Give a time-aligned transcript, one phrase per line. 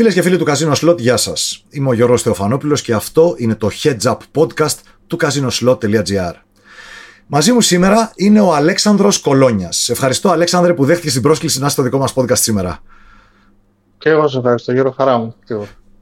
[0.00, 1.64] Φίλες και φίλοι του Casino Slot, γεια σας.
[1.70, 4.76] Είμαι ο Γιώργος Θεοφανόπουλος και αυτό είναι το Heads Up Podcast
[5.06, 6.32] του casinoslot.gr.
[7.26, 9.88] Μαζί μου σήμερα είναι ο Αλέξανδρος Κολόνιας.
[9.88, 12.78] Ευχαριστώ Αλέξανδρε που δέχτηκες την πρόσκληση να είσαι στο δικό μας podcast σήμερα.
[13.98, 15.34] Και εγώ σε ευχαριστώ, Γιώργο, χαρά μου.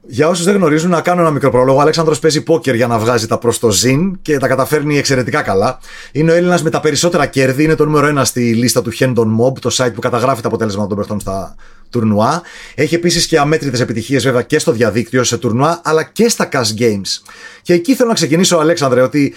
[0.01, 1.77] Για όσους δεν γνωρίζουν, να κάνω ένα μικρό πρόλογο.
[1.77, 5.41] Ο Αλέξανδρος παίζει πόκερ για να βγάζει τα προς το ζήν και τα καταφέρνει εξαιρετικά
[5.41, 5.79] καλά.
[6.11, 7.63] Είναι ο Έλληνας με τα περισσότερα κέρδη.
[7.63, 10.87] Είναι το νούμερο ένα στη λίστα του Hendon Mob, το site που καταγράφει τα αποτέλεσματα
[10.87, 11.55] των παιχτών στα
[11.89, 12.41] τουρνουά.
[12.75, 16.79] Έχει επίσης και αμέτρητες επιτυχίες βέβαια και στο διαδίκτυο σε τουρνουά, αλλά και στα cash
[16.79, 17.21] games.
[17.61, 19.35] Και εκεί θέλω να ξεκινήσω, Αλέξανδρε, ότι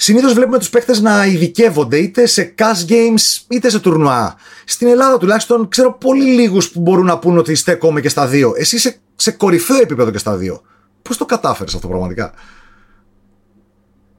[0.00, 4.36] Συνήθως βλέπουμε τους παίχτε να ειδικεύονται είτε σε cash games είτε σε τουρνουά.
[4.64, 8.52] Στην Ελλάδα τουλάχιστον ξέρω πολύ λίγους που μπορούν να πούν ότι στέκομαι και στα δύο.
[8.56, 10.62] Εσύ είσαι σε κορυφαίο επίπεδο και στα δύο.
[11.02, 12.32] Πώς το κατάφερες αυτό πραγματικά;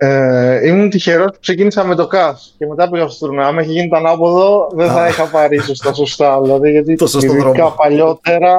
[0.01, 3.47] Ε, ήμουν τυχερός που ξεκίνησα με το cash και μετά πήγα στο τουρνουά.
[3.47, 6.41] Αν είχε γίνει το ανάποδο, δεν θα είχα πάρει ίσως τα σωστά.
[6.41, 8.57] Δηλαδή, γιατί ειδικά παλιότερα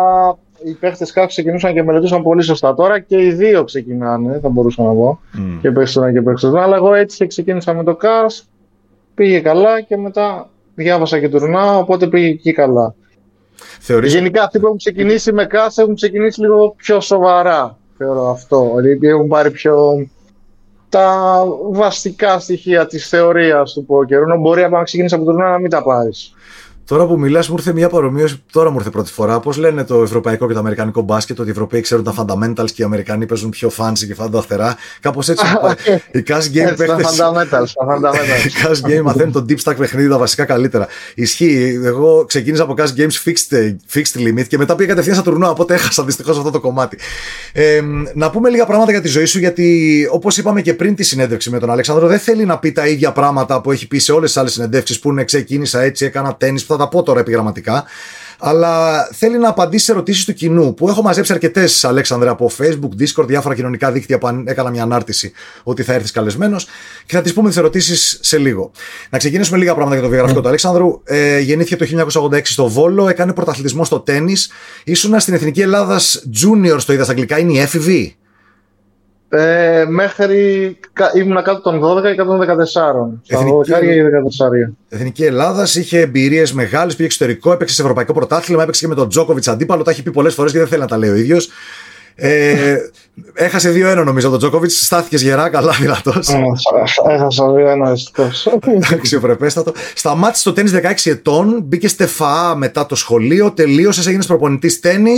[0.64, 2.74] οι παίχτες κάτω ξεκινούσαν και μελετούσαν πολύ σωστά.
[2.74, 5.20] Τώρα και οι δύο ξεκινάνε, θα μπορούσα να πω.
[5.34, 5.58] Mm.
[5.60, 6.56] Και παίξαν και παίξαν.
[6.56, 8.44] Αλλά εγώ έτσι ξεκίνησα με το Cars,
[9.14, 12.94] πήγε καλά και μετά διάβασα και τουρνά, οπότε πήγε εκεί καλά.
[13.80, 14.14] Θεωρείς...
[14.14, 17.78] Γενικά αυτοί που έχουν ξεκινήσει με Cars έχουν ξεκινήσει λίγο πιο σοβαρά.
[17.96, 18.72] Θεωρώ αυτό.
[18.76, 20.06] Δηλαδή έχουν πάρει πιο
[20.90, 24.38] τα βασικά στοιχεία της θεωρίας του πόκερου.
[24.40, 26.34] Μπορεί να ξεκινήσεις από το τουρνά να μην τα πάρεις.
[26.90, 28.42] Τώρα που μιλάς, μου ήρθε μια παρομοίωση.
[28.52, 29.40] Τώρα μου ήρθε πρώτη φορά.
[29.40, 32.82] Πώς λένε το ευρωπαϊκό και το αμερικανικό μπάσκετ, ότι οι Ευρωπαίοι ξέρουν τα fundamentals και
[32.82, 34.76] οι Αμερικανοί παίζουν πιο fancy και φάντα αυθερά.
[35.00, 35.44] Κάπως έτσι.
[36.12, 36.86] οι cash game παίχτε.
[36.86, 37.66] Τα fundamentals.
[38.46, 40.86] Οι cash game μαθαίνουν το deep stack παιχνίδι τα βασικά καλύτερα.
[41.14, 41.80] Ισχύει.
[41.84, 45.50] Εγώ ξεκίνησα από cash games fixed, fixed limit και μετά πήγα κατευθείαν στα τουρνουά.
[45.50, 46.98] Οπότε έχασα δυστυχώς αυτό το κομμάτι.
[47.52, 47.80] Ε,
[48.14, 51.50] να πούμε λίγα πράγματα για τη ζωή σου, γιατί όπως είπαμε και πριν τη συνέντευξη
[51.50, 54.32] με τον Αλέξανδρο, δεν θέλει να πει τα ίδια πράγματα που έχει πει σε όλες
[54.32, 57.84] τις άλλες συνεντεύξεις που είναι ξεκίνησα έτσι, έκανα τέννη θα τα πω τώρα επιγραμματικά.
[58.40, 63.02] Αλλά θέλει να απαντήσει σε ερωτήσεις του κοινού που έχω μαζέψει αρκετές, Αλέξανδρε, από Facebook,
[63.02, 65.32] Discord, διάφορα κοινωνικά δίκτυα που έκανα μια ανάρτηση
[65.62, 66.66] ότι θα έρθεις καλεσμένος
[67.06, 68.70] και θα τις πούμε τις ερωτήσεις σε λίγο.
[69.10, 71.00] Να ξεκινήσουμε λίγα πράγματα για το βιογραφικό του Αλέξανδρου.
[71.04, 74.34] Ε, γεννήθηκε το 1986 στο Βόλο, έκανε πρωταθλητισμό στο τέννη.
[74.84, 78.16] Ήσουνα στην Εθνική Ελλάδας Junior, το είδα στα αγγλικά, είναι η έφηβη.
[79.32, 80.76] Ε, μέχρι
[81.14, 83.20] ήμουν κάτω των 12 και 114.
[83.26, 83.80] Εθνική, 12
[84.68, 84.72] 14.
[84.88, 89.08] Εθνική Ελλάδας είχε εμπειρίες μεγάλες, πήγε εξωτερικό, έπαιξε σε ευρωπαϊκό πρωτάθλημα, έπαιξε και με τον
[89.08, 89.82] Τζόκοβιτς αντίπαλο.
[89.82, 91.48] Τα έχει πει πολλές φορές και δεν θέλει να τα λέει ο ίδιος.
[92.14, 92.76] Ε,
[93.34, 94.84] έχασε 2-1 νομίζω τον Τζόκοβιτς.
[94.84, 96.28] Στάθηκες γερά, καλά, δυνατός.
[97.08, 98.30] Έχασα 2-1 δυστυχώ.
[98.92, 99.72] Αξιοπρεπέστατο.
[99.94, 100.70] Σταμάτησε το τέννη
[101.04, 105.16] 16 ετών, μπήκε στεφά μετά το σχολείο, τελείωσες, έγινες προπονητής τέννη.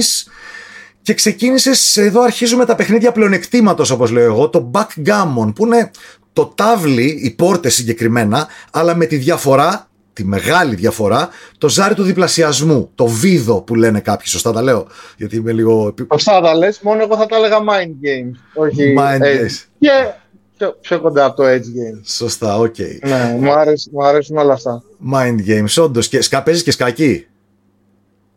[1.03, 5.91] Και ξεκίνησες, εδώ αρχίζουμε τα παιχνίδια πλεονεκτήματος, όπως λέω εγώ, το backgammon, που είναι
[6.33, 12.03] το τάβλι, οι πόρτες συγκεκριμένα, αλλά με τη διαφορά, τη μεγάλη διαφορά, το ζάρι του
[12.03, 14.27] διπλασιασμού, το βίδο που λένε κάποιοι.
[14.27, 14.87] Σωστά τα λέω.
[15.17, 15.95] Γιατί είμαι λίγο.
[16.13, 18.37] Σωστά τα λες, μόνο εγώ θα τα έλεγα mind games.
[18.55, 18.95] Όχι.
[18.99, 19.65] Mind games.
[19.79, 19.91] Και
[20.57, 22.01] πιο, πιο κοντά από το edge game.
[22.05, 22.75] Σωστά, OK.
[22.79, 23.09] Okay.
[23.09, 24.83] Ναι, μου αρέσουν, μου αρέσουν όλα αυτά.
[25.15, 26.09] Mind games, όντως.
[26.09, 27.27] Και σκα- παίζεις και σκάκι.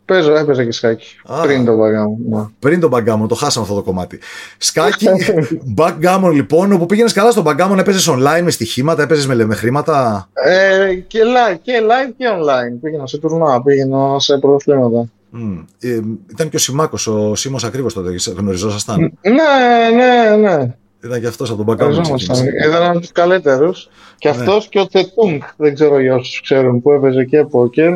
[0.06, 1.06] Παίζω, έπαιζα και σκάκι.
[1.42, 2.36] πριν τον backgammon.
[2.36, 2.44] Ναι.
[2.58, 4.18] Πριν τον backgammon, το χάσαμε αυτό το κομμάτι.
[4.58, 5.06] Σκάκι,
[5.78, 10.28] backgammon λοιπόν, όπου πήγαινες καλά στον backgammon, έπαιζες online με στοιχήματα, έπαιζες με, με χρήματα;
[10.32, 12.78] Ε, και, live, και live και online.
[12.82, 15.08] Πήγαινα σε τουρνά, πήγαινα σε πρωτοθλήματα.
[15.34, 15.64] Mm.
[15.80, 16.00] Ε,
[16.30, 20.74] ήταν και ο Σιμάκος, ο Σίμω ακριβώς τότε, γνωριζόσασταν; Ναι, ναι, ναι.
[21.04, 22.20] Ήταν και αυτός από τον backgammon.
[22.66, 23.88] Ήταν από τους καλύτερους.
[24.18, 24.36] Και ναι.
[24.36, 27.92] αυτός και ο Τετούγκ, δεν ξέρω για όσους ξέρουν, που έπαιζε και πόκερ.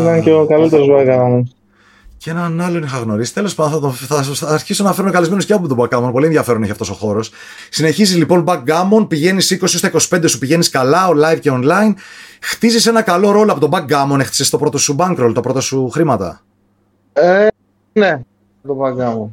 [0.00, 1.42] Ήταν και ο καλύτερος backgammon.
[2.16, 3.34] Και έναν άλλον είχα γνωρίσει.
[3.34, 6.12] Τέλος πάντων, θα, θα, θα, αρχίσω να φέρνω καλεσμένους και από τον backgammon.
[6.12, 7.30] Πολύ ενδιαφέρον έχει αυτός ο χώρος.
[7.70, 11.92] Συνεχίζει λοιπόν backgammon, πηγαίνεις 20 στα 25 σου, πηγαίνεις καλά, live και online.
[12.40, 15.88] Χτίζεις ένα καλό ρόλο από τον backgammon, έχτισες το πρώτο σου bankroll, τα πρώτα σου
[15.88, 16.40] χρήματα.
[17.12, 17.46] Ε,
[17.92, 18.20] ναι,
[18.66, 19.28] το backgammon.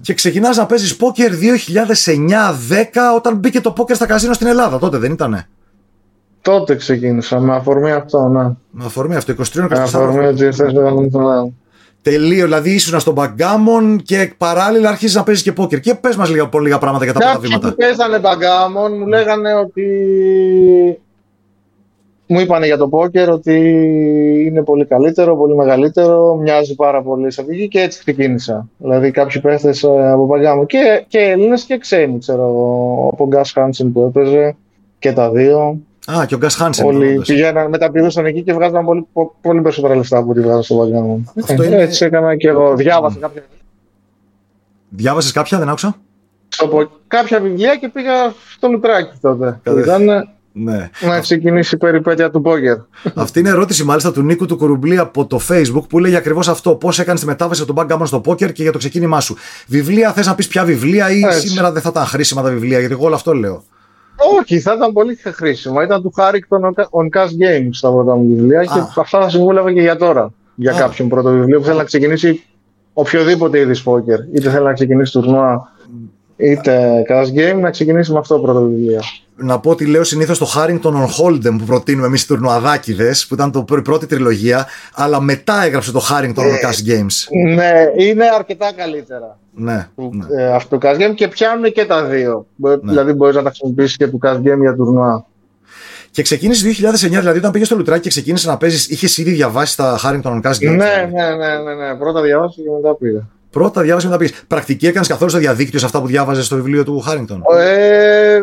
[0.00, 1.36] Και ξεκινάς να παίζεις πόκερ 2009-10
[3.16, 4.78] όταν μπήκε το πόκερ στα καζίνο στην Ελλάδα.
[4.78, 5.48] Τότε δεν ήτανε.
[6.42, 8.42] Τότε ξεκίνησα, με αφορμή αυτό, ναι.
[8.70, 11.52] Με αφορμή αυτό, 23 Με αφορμή ότι ήρθες με
[12.02, 15.80] Τελείω, δηλαδή ήσουν στον backgammon και παράλληλα αρχίζει να παίζεις και πόκερ.
[15.80, 17.68] Και πες μας λίγα, λίγα πράγματα για τα πρώτα βήματα.
[17.68, 19.86] Κάποιοι που παίζανε backgammon μου λέγανε ότι.
[22.26, 23.58] Μου είπανε για το πόκερ ότι
[24.46, 28.68] είναι πολύ καλύτερο, πολύ μεγαλύτερο, μοιάζει πάρα πολύ σε πηγή και έτσι ξεκίνησα.
[28.78, 33.14] Δηλαδή κάποιοι παίχτες ε, από backgammon και, και Έλληνες και ξένοι, ξέρω εγώ.
[33.18, 34.56] Ο Γκάς Χάνσεν που έπαιζε
[34.98, 35.80] και τα δύο.
[36.06, 36.86] Α, και ο Γκάς Χάνσεν.
[36.86, 39.06] Όλοι πηγαίναν, μεταπηδούσαν εκεί και βγάζαν πολύ,
[39.40, 41.32] πολύ περισσότερα λεφτά από ό,τι βγάζαν στο Βαγκάμον.
[41.42, 41.76] Αυτό είναι...
[41.76, 42.76] Έτσι έκανα και εγώ.
[42.76, 43.42] Διάβασα κάποια.
[44.88, 45.96] Διάβασες κάποια, δεν άκουσα;
[46.58, 48.12] Από κάποια βιβλία και πήγα
[48.56, 49.60] στο Λουτράκι τότε.
[49.62, 49.80] Κατε...
[49.80, 50.28] Ήταν...
[50.54, 50.90] Ναι.
[51.00, 52.76] Να ξεκινήσει η περιπέτεια του Πόκερ.
[53.14, 56.74] Αυτή είναι ερώτηση μάλιστα του Νίκου του Κουρουμπλή από το Facebook που λέει ακριβώς αυτό.
[56.74, 59.36] Πώς έκανες τη μετάβαση από τον backgammon στο Πόκερ και για το ξεκίνημά σου.
[59.66, 61.48] Βιβλία, θες να πεις ποια βιβλία ή Έτσι.
[61.48, 63.62] σήμερα δεν θα ήταν χρήσιμα τα βιβλία, γιατί εγώ όλο αυτό λέω.
[64.38, 65.82] Όχι, θα ήταν πολύ χρήσιμα.
[65.82, 69.80] Ήταν του Χάρικτον on Cash Games τα πρώτα μου βιβλία και αυτά θα συμβούλευα και
[69.80, 70.32] για τώρα.
[70.54, 70.78] Για Α.
[70.78, 72.44] κάποιον πρώτο βιβλίο που θέλει να ξεκινήσει
[72.92, 74.18] οποιοδήποτε είδης πόκερ.
[74.32, 75.71] Είτε θέλει να ξεκινήσει τουρνουά
[76.42, 79.00] είτε cash game, να ξεκινήσει με αυτό το πρώτο βιβλίο.
[79.36, 83.34] Να πω ότι λέω συνήθως το Harrington on Hold'em που προτείνουμε εμείς οι τουρνουαδάκιδες, που
[83.34, 87.44] ήταν το πρώτη τριλογία, αλλά μετά έγραψε το Harrington on ε, Cash Games.
[87.54, 89.38] Ναι, είναι αρκετά καλύτερα.
[89.54, 89.88] Ναι.
[89.94, 90.42] ναι.
[90.42, 92.46] Ε, αυτό το cash game και πιάνουν και τα δύο.
[92.56, 92.76] Ναι.
[92.76, 95.26] Δηλαδή μπορείς να τα χρησιμοποιήσεις και το cash game για τουρνουά.
[96.10, 99.30] Και ξεκίνησε το 2009, δηλαδή όταν πήγες στο Λουτράκι και ξεκίνησες να παίζεις, είχες ήδη
[99.30, 100.76] διαβάσει τα Harrington on Cash Games.
[100.76, 101.14] Ναι, δηλαδή.
[101.14, 101.94] ναι, ναι, ναι, ναι.
[101.94, 103.28] Πρώτα διαβάσει και μετά πήγα.
[103.52, 104.44] Πρώτα διάβασε μετά πεις.
[104.46, 107.42] Πρακτική έκανες καθόλου στο διαδίκτυο σε αυτά που διάβαζες στο βιβλίο του Χάρινγκτον.
[107.58, 108.42] Ε,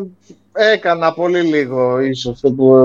[0.74, 2.42] έκανα πολύ λίγο, ίσως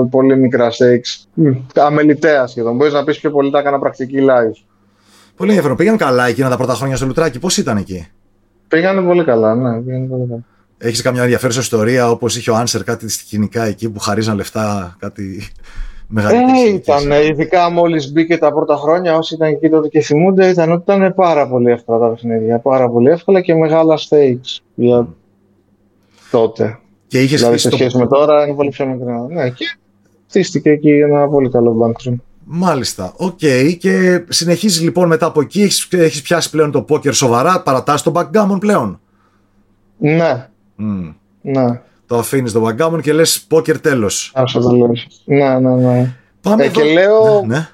[0.09, 1.43] πολύ μικρά stakes.
[1.75, 2.75] Αμεληταία σχεδόν.
[2.75, 4.63] Μπορείς να πεις πιο πολύ τα έκανα πρακτική live.
[5.35, 5.77] Πολύ ενδιαφέρον.
[5.77, 7.39] Πήγαν καλά εκείνα τα πρώτα χρόνια στο Λουτράκι.
[7.39, 8.07] Πώς ήταν εκεί;
[8.67, 9.81] Πήγανε πολύ καλά, ναι.
[9.81, 10.43] Πήγανε πολύ καλά.
[10.77, 15.47] Έχεις καμιά ενδιαφέρουσα ιστορία όπως είχε ο Άνσερ κάτι κοινικά εκεί που χαρίζαν λεφτά, κάτι
[16.07, 16.69] μεγαλύτερη.
[16.69, 20.71] Ε, ήταν, ειδικά μόλις μπήκε τα πρώτα χρόνια, όσοι ήταν εκεί τότε και θυμούνται, ήταν
[20.71, 22.59] ότι ήταν πάρα πολύ εύκολα τα παιχνίδια.
[22.59, 25.07] Πάρα πολύ εύκολα και μεγάλα stakes για
[26.31, 26.79] τότε.
[27.07, 29.27] Και είχες δηλαδή, σε σχέση με τώρα είναι πολύ πιο μικρά.
[29.29, 29.77] Ναι, και
[30.27, 32.15] χτίστηκε εκεί ένα πολύ καλό bankroom.
[32.43, 33.13] Μάλιστα.
[33.17, 33.39] OK.
[33.41, 33.75] Okay.
[33.79, 35.61] Και συνεχίζεις λοιπόν μετά από εκεί.
[35.91, 37.61] Έχεις πιάσει πλέον το πόκερ σοβαρά.
[37.61, 38.99] Παρατάς το backgammon πλέον.
[39.97, 40.47] Ναι.
[40.79, 41.13] Mm.
[41.41, 44.31] Ναι το αφήνεις το backgammon και λες πόκερ τέλος.
[44.35, 44.91] Άσ' το λέω.
[45.25, 46.15] Ναι, ναι, ναι.
[46.41, 47.67] Πάμε ε, και λέω ναι, ναι.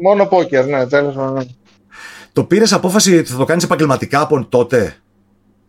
[0.00, 1.16] μόνο πόκερ, ναι, τέλος.
[1.16, 1.44] Ναι.
[2.32, 4.96] Το πήρες απόφαση ότι θα το κάνεις επαγγελματικά από τότε;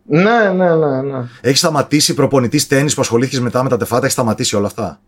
[0.04, 1.02] Ναι, ναι, ναι.
[1.02, 1.24] ναι.
[1.40, 5.00] Έχεις σταματήσει προπονητής τένις που ασχολήθηκες μετά με τα ΤΕΦΑΑ, έχεις σταματήσει όλα αυτά;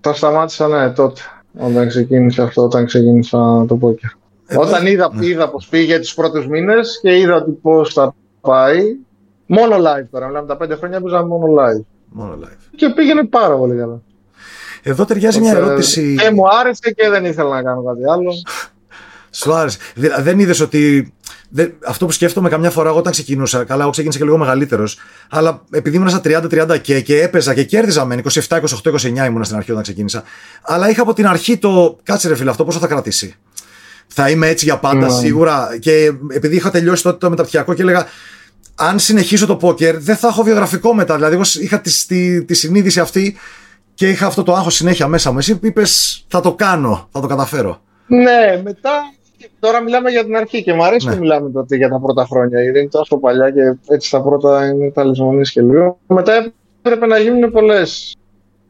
[0.00, 1.20] Τα σταμάτησα, ναι, τότε.
[1.58, 4.56] Όταν ξεκίνησε αυτό, όταν ξεκίνησα το poker.
[4.56, 5.26] όταν είδα, ναι.
[5.26, 8.82] είδα πώ πήγε τους πρώτους μήνες και είδα ότι πώς θα πάει.
[9.46, 10.26] Μόνο live τώρα.
[10.26, 11.84] Μιλάμε τα πέντε χρόνια που μόνο live.
[12.16, 12.68] Μόνο live.
[12.76, 14.02] Και πήγαινε πάρα πολύ καλά.
[14.82, 16.16] Εδώ ταιριάζει μια ερώτηση.
[16.18, 18.32] Και μου άρεσε και δεν ήθελα να κάνω κάτι άλλο.
[19.30, 19.78] Σου άρεσε.
[20.20, 21.12] Δεν είδες ότι.
[21.86, 23.64] αυτό που σκέφτομαι καμιά φορά όταν ξεκινούσα.
[23.64, 24.98] Καλά, εγώ ξεκίνησα και λίγο μεγαλύτερος.
[25.30, 28.60] Αλλά επειδή ήμουν στα 30-30 και, και έπαιζα και κέρδιζα με 27, 28,
[28.92, 30.22] 29 ήμουν στην αρχή όταν ξεκίνησα.
[30.62, 31.98] Αλλά είχα από την αρχή το.
[32.02, 33.34] Κάτσε ρε φίλε, αυτό πόσο θα κρατήσει.
[34.06, 35.12] Θα είμαι έτσι για πάντα, ναι.
[35.12, 35.78] σίγουρα.
[35.80, 38.06] Και επειδή είχα τελειώσει τότε το μεταπτυχιακό και έλεγα
[38.74, 41.14] αν συνεχίσω το πόκερ, δεν θα έχω βιογραφικό μετά.
[41.14, 43.36] Δηλαδή, εγώ είχα τη, τη, τη συνείδηση αυτή
[43.94, 45.38] και είχα αυτό το άγχος συνέχεια μέσα μου.
[45.38, 47.80] Εσύ είπες, θα το κάνω, θα το καταφέρω.
[48.06, 48.90] Ναι, μετά.
[49.58, 51.14] Τώρα μιλάμε για την αρχή και μου αρέσει ναι.
[51.14, 52.62] που μιλάμε τότε για τα πρώτα χρόνια.
[52.62, 55.98] Γιατί είναι τόσο παλιά και έτσι τα πρώτα είναι τα λησμονή και λίγο.
[56.06, 58.16] Μετά έπρεπε να γίνουν πολλές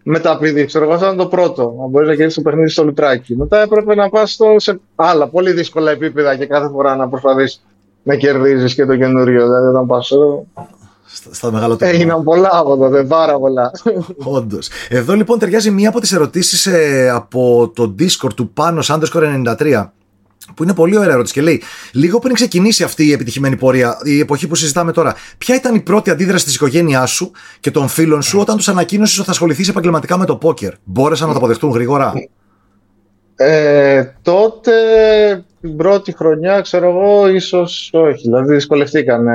[0.05, 0.65] μεταπηδεί.
[0.65, 1.75] Ξέρω εγώ, αυτό ήταν το πρώτο.
[1.81, 3.37] Να μπορείς να κερδίσεις το παιχνίδι στο λουτράκι.
[3.37, 7.61] Μετά έπρεπε να πας σε άλλα πολύ δύσκολα επίπεδα και κάθε φορά να προσπαθεί
[8.05, 9.43] να κερδίζεις και το καινούριο.
[9.43, 10.13] Δηλαδή, όταν πας
[11.07, 13.71] στα, στα μεγάλα Έγιναν πολλά από τότε, πάρα πολλά.
[14.25, 14.69] Όντως.
[14.89, 19.87] Εδώ λοιπόν ταιριάζει μία από τις ερωτήσεις ε, από το Discord του Πάνο Underscore 93
[20.55, 21.63] που είναι πολύ ωραία ερώτηση και λέει:
[21.93, 25.81] Λίγο πριν ξεκινήσει αυτή η επιτυχημένη πορεία, η εποχή που συζητάμε τώρα, ποια ήταν η
[25.81, 27.31] πρώτη αντίδραση της οικογένειάς σου
[27.61, 31.27] και των φίλων σου όταν τους ανακοίνωσες ότι θα ασχοληθείς επαγγελματικά με το πόκερ; Μπόρεσαν
[31.27, 32.13] να το αποδεχτούν γρήγορα;
[33.37, 34.73] Ε, τότε
[35.65, 38.23] την πρώτη χρονιά, ξέρω εγώ, ίσως όχι.
[38.23, 39.27] Δηλαδή δυσκολευτήκαν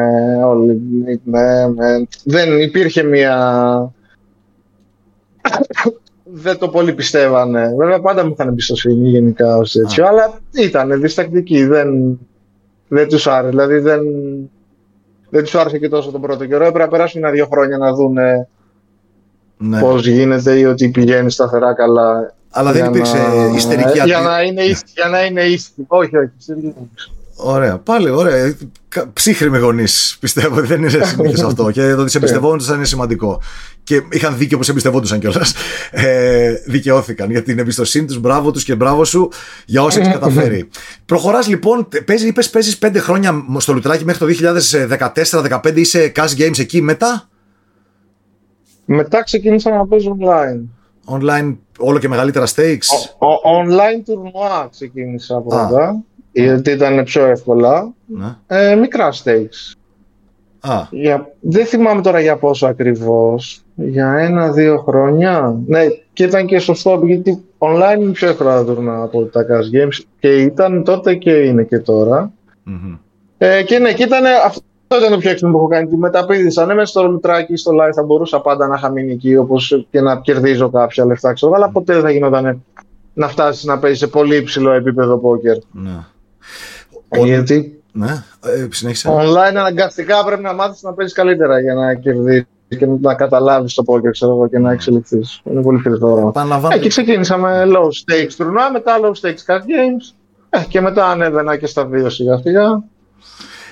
[0.43, 0.81] όλοι.
[2.23, 3.93] δεν υπήρχε μια...
[6.23, 7.73] δεν το πολύ πιστεύανε.
[7.77, 11.65] Βέβαια πάντα μου είχαν εμπιστοσύνη γενικά ως έτσι, αλλά ήταν διστακτικοί.
[11.65, 12.19] Δεν,
[12.87, 13.49] δεν τους άρεσε.
[13.49, 14.01] Δηλαδή δεν,
[15.29, 16.63] δεν τους άρεσε και τόσο τον πρώτο καιρό.
[16.63, 18.17] Έπρεπε να περάσουν ένα-δύο χρόνια να δουν
[19.57, 19.79] ναι.
[19.79, 23.55] πώς γίνεται ή ότι πηγαίνει σταθερά καλά αλλά δεν υπήρξε να...
[23.55, 24.93] ιστερική για, για να είναι ήσυχη.
[24.95, 25.85] Για να είναι ήσυχη.
[25.87, 26.31] Όχι, όχι.
[27.41, 28.55] Ωραία, πάλι ωραία.
[29.13, 31.71] Ψύχρημοι γονείς πιστεύω ότι δεν είναι συνήθως αυτό.
[31.71, 33.41] Και το ότι σε εμπιστευόντουσαν είναι σημαντικό.
[33.83, 35.53] Και είχαν δίκιο που σε εμπιστευόντουσαν κιόλας.
[35.91, 38.19] Ε, δικαιώθηκαν για την εμπιστοσύνη τους.
[38.19, 39.29] Μπράβο τους και μπράβο σου
[39.65, 40.69] για όσα έχεις καταφέρει.
[41.05, 41.87] Προχωράς λοιπόν,
[42.27, 44.49] είπες παίζεις πέντε χρόνια στο Λουτράκι μέχρι το
[45.61, 47.29] 2014-2015 είσαι cash games εκεί μετά;
[48.85, 50.78] Μετά ξεκίνησα να παίζω online.
[51.09, 52.87] Online όλο και μεγαλύτερα stakes;
[53.17, 57.93] Ο, ο, online τουρνουά ξεκίνησα πρώτα, γιατί ήταν πιο εύκολα.
[58.05, 58.35] Ναι.
[58.47, 59.73] Ε, μικρά stakes.
[60.59, 60.87] Α.
[60.91, 63.63] Για, δεν θυμάμαι τώρα για πόσο ακριβώς.
[63.75, 65.55] Για ένα-δύο χρόνια.
[65.65, 70.03] Ναι, και ήταν και σωστό, γιατί online είναι πιο εύκολα τουρνουά από τα cash games
[70.19, 72.31] και ήταν τότε και είναι και τωρα
[73.37, 74.23] Ε, και ναι, και ήταν
[74.97, 75.87] ήταν το πιο έξυπνο που έχω κάνει.
[75.87, 76.65] Τη μεταπίδησα.
[76.65, 80.01] Ναι, μέσα στο λουτράκι στο live θα μπορούσα πάντα να είχα μείνει εκεί όπως και
[80.01, 81.33] να κερδίζω κάποια λεφτά.
[81.33, 82.63] Ξέρω, αλλά ποτέ δεν θα γινόταν
[83.13, 85.57] να φτάσεις να παίζεις σε πολύ υψηλό επίπεδο πόκερ.
[85.71, 86.05] Ναι.
[87.09, 89.09] Ε, γιατί; Ναι, ε, συνέχισε.
[89.11, 93.83] Online αναγκαστικά πρέπει να μάθεις να παίζεις καλύτερα για να κερδίσεις και να καταλάβεις το
[93.83, 95.41] πόκερ ξέρω εγώ, και να εξελιχθείς.
[95.43, 96.25] Είναι πολύ χρήσιμο.
[96.29, 96.75] Επαναλαμβάνω.
[96.75, 100.15] Ε, και ξεκίνησα με low stakes τουρνουά, μετά low stakes card games.
[100.49, 102.83] Ε, και μετά ανέβαινα και στα δύο σιγά σιγά.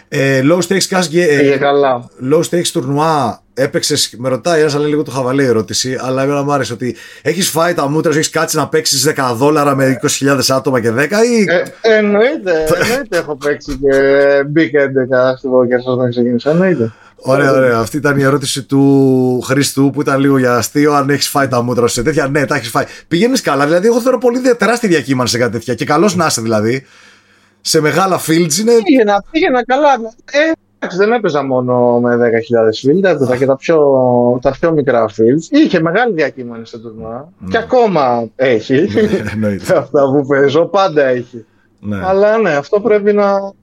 [0.09, 2.09] Ε, low stakes cash ε, καλά.
[2.31, 4.13] Low stakes τουρνουά έπαιξες.
[4.17, 5.97] Με ρωτάει ένας, αλλά λίγο το χαβαλέ ερώτηση.
[6.01, 9.33] Αλλά εμένα μου άρεσε ότι έχεις φάει τα μούτρα σου, έχεις κάτσει να παίξεις 10
[9.35, 11.45] δόλαρα με 20.000 άτομα και 10 ή.
[11.81, 13.91] Ε, εννοείται, εννοείται έχω παίξει και
[14.55, 16.49] Big 11 στο Poker όταν ξεκίνησα.
[16.49, 16.91] Εννοείται.
[17.15, 17.77] Ωραία, ωραία.
[17.77, 20.93] Αυτή ήταν η ερώτηση του Χριστού που ήταν λίγο για αστείο.
[20.93, 22.27] Αν έχεις φάει τα μούτρα σου σε τέτοια.
[22.27, 22.85] Ναι, τα έχεις φάει.
[23.07, 23.65] Πηγαίνεις καλά.
[23.65, 25.73] Δηλαδή, εγώ θέλω πολύ τεράστια διακύμανση σε κάτι τέτοια.
[25.73, 26.85] Και καλός να είσαι δηλαδή
[27.61, 28.71] σε μεγάλα fields είναι.
[28.83, 29.93] Πήγαινα, πήγαινα καλά.
[30.31, 30.51] Ε,
[30.97, 32.19] δεν έπαιζα μόνο με 10.000
[32.89, 33.79] fields, έπαιζα και τα πιο,
[34.41, 35.57] τα πιο μικρά fields.
[35.63, 37.29] Είχε μεγάλη διακύμανση στο τουρνουά.
[37.39, 37.49] Ναι.
[37.49, 38.87] Και ακόμα έχει.
[39.37, 39.47] Ναι,
[39.77, 41.45] Αυτά που παίζω, πάντα έχει.
[41.79, 41.99] Ναι.
[42.05, 43.53] Αλλά ναι, αυτό πρέπει να.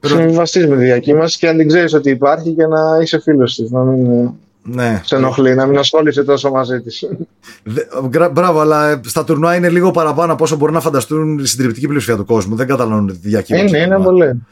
[0.00, 3.70] Συμβιβαστείς με τη διακύμανση και αν την ξέρεις ότι υπάρχει και να είσαι φίλος της.
[3.70, 4.30] Να μην
[4.66, 5.00] ναι.
[5.04, 7.08] Σε ενοχλεί να μην ασχολείσαι τόσο μαζί της.
[8.32, 11.86] Μπράβο, αλλά ε, στα τουρνουά είναι λίγο παραπάνω από όσο μπορούν να φανταστούν η συντριπτική
[11.86, 12.56] πλειοψηφία του κόσμου.
[12.56, 13.66] Δεν καταλαβαίνουν τη διακύμανση.
[13.76, 14.46] Είναι, είναι πολύ.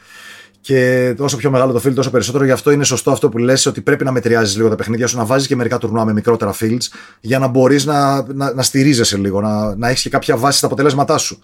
[0.61, 2.45] Και όσο πιο μεγάλο το field, τόσο περισσότερο.
[2.45, 5.17] Γι' αυτό είναι σωστό αυτό που λες ότι πρέπει να μετριάζεις λίγο τα παιχνίδια σου,
[5.17, 6.87] να βάζεις και μερικά τουρνουά με μικρότερα fields
[7.21, 10.67] για να μπορείς να, να, να στηρίζεσαι λίγο, να, να έχεις και κάποια βάση στα
[10.67, 11.39] αποτελέσματά σου.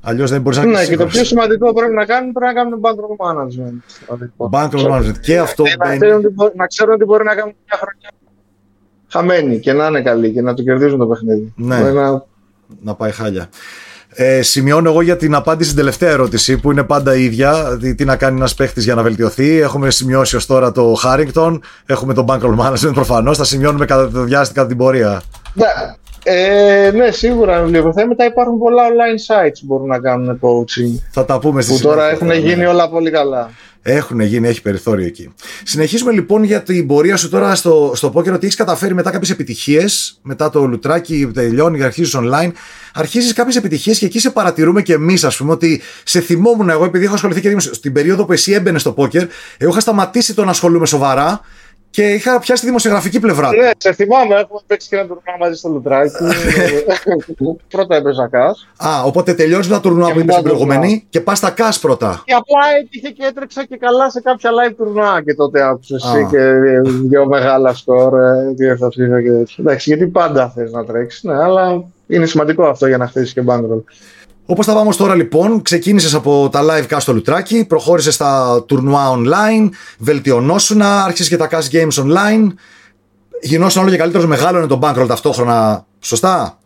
[0.00, 2.60] Αλλιώς δεν μπορείς να Ναι, και το πιο σημαντικό που πρέπει να κάνουμε πρέπει να
[2.60, 3.76] κάνουμε bankroll management.
[4.50, 5.18] Bankroll management.
[5.20, 5.64] Και αυτό.
[5.78, 5.96] Να,
[6.54, 8.10] να ξέρουν ότι μπορεί να κάνουν μια χρονιά
[9.08, 11.52] χαμένη και να είναι καλή και να το κερδίζουν το παιχνίδι.
[11.56, 11.92] Ναι.
[11.92, 12.24] Να...
[12.80, 13.48] να πάει χάλια.
[14.10, 17.78] Ε, σημειώνω εγώ για την απάντηση στην τελευταία ερώτηση που είναι πάντα η ίδια.
[17.80, 19.58] Τι, τι να κάνει ένας παίχτης για να βελτιωθεί.
[19.58, 21.58] Έχουμε σημειώσει ως τώρα το Harrington.
[21.86, 23.36] Έχουμε το Bankroll Management προφανώς.
[23.36, 25.22] Θα σημειώνουμε κατά το διάστημα κατά την πορεία.
[25.54, 25.66] Ναι.
[26.22, 28.06] Ε, ναι, σίγουρα βιβλιογραφία.
[28.06, 31.02] Μετά υπάρχουν πολλά online sites που μπορούν να κάνουν coaching.
[31.10, 33.50] Θα τα πούμε στη Που τώρα έχουν γίνει όλα πολύ καλά.
[33.82, 35.34] Έχουν γίνει, έχει περιθώριο εκεί.
[35.64, 39.30] Συνεχίζουμε λοιπόν για την πορεία σου τώρα στο, στο πόκερ ότι έχεις καταφέρει μετά κάποιες
[39.30, 40.18] επιτυχίες.
[40.22, 42.50] Μετά το λουτράκι τελειώνει και αρχίζεις online.
[42.94, 46.84] Αρχίζεις κάποιες επιτυχίες και εκεί σε παρατηρούμε και εμείς, ας πούμε, ότι σε θυμόμουν εγώ,
[46.84, 49.26] επειδή έχω ασχοληθεί και στην περίοδο που εσύ έμπαινες στο πόκερ,
[49.58, 51.40] εγώ είχα σταματήσει το να ασχολούμαι σοβαρά
[51.90, 53.50] και είχα πιάσει τη δημοσιογραφική πλευρά.
[53.50, 56.24] Ναι, σε θυμάμαι, έχουμε παίξει και ένα τουρνουά μαζί στο Λουτράκι.
[57.74, 58.68] πρώτα έπαιζα κας.
[58.76, 62.22] Α, οπότε τελειώσει τα τουρνουά που είπες στην προηγούμενη και πας στα κας πρώτα.
[62.24, 66.26] Και απλά έτυχε και έτρεξα και καλά σε κάποια live τουρνουά και τότε άκουσες εσύ
[66.30, 66.38] και
[67.08, 68.14] δύο μεγάλα σκορ.
[68.20, 68.76] Ε, και
[69.56, 73.42] Εντάξει, γιατί πάντα θες να τρέξεις, ναι, αλλά είναι σημαντικό αυτό για να χτίσει και
[73.46, 73.82] bankroll.
[74.50, 79.12] Όπως θα πάμε τώρα λοιπόν, ξεκίνησες από τα live cast στο Λουτράκι, προχώρησες στα τουρνουά
[79.16, 82.46] online, βελτιωνόσουν, άρχισες και τα cast games online,
[83.42, 85.86] γινόσουν όλο και καλύτερος, μεγάλο είναι το bankroll ταυτόχρονα.
[86.00, 86.58] Σωστά;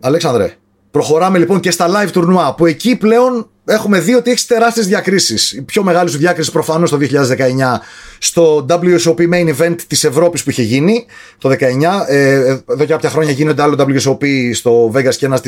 [0.00, 0.56] Αλέξανδρε.
[0.90, 5.52] Προχωράμε λοιπόν και στα live τουρνουά που εκεί πλέον έχουμε δει ότι έχεις τεράστιες διακρίσεις.
[5.52, 7.80] Η πιο μεγάλη σου διάκριση προφανώς το 2019
[8.18, 11.06] στο WSOP Main Event της Ευρώπης που είχε γίνει
[11.38, 12.04] το 2019.
[12.08, 15.40] Ε, εδώ και κάποια χρόνια γίνονται άλλο WSOP στο Vegas και ένα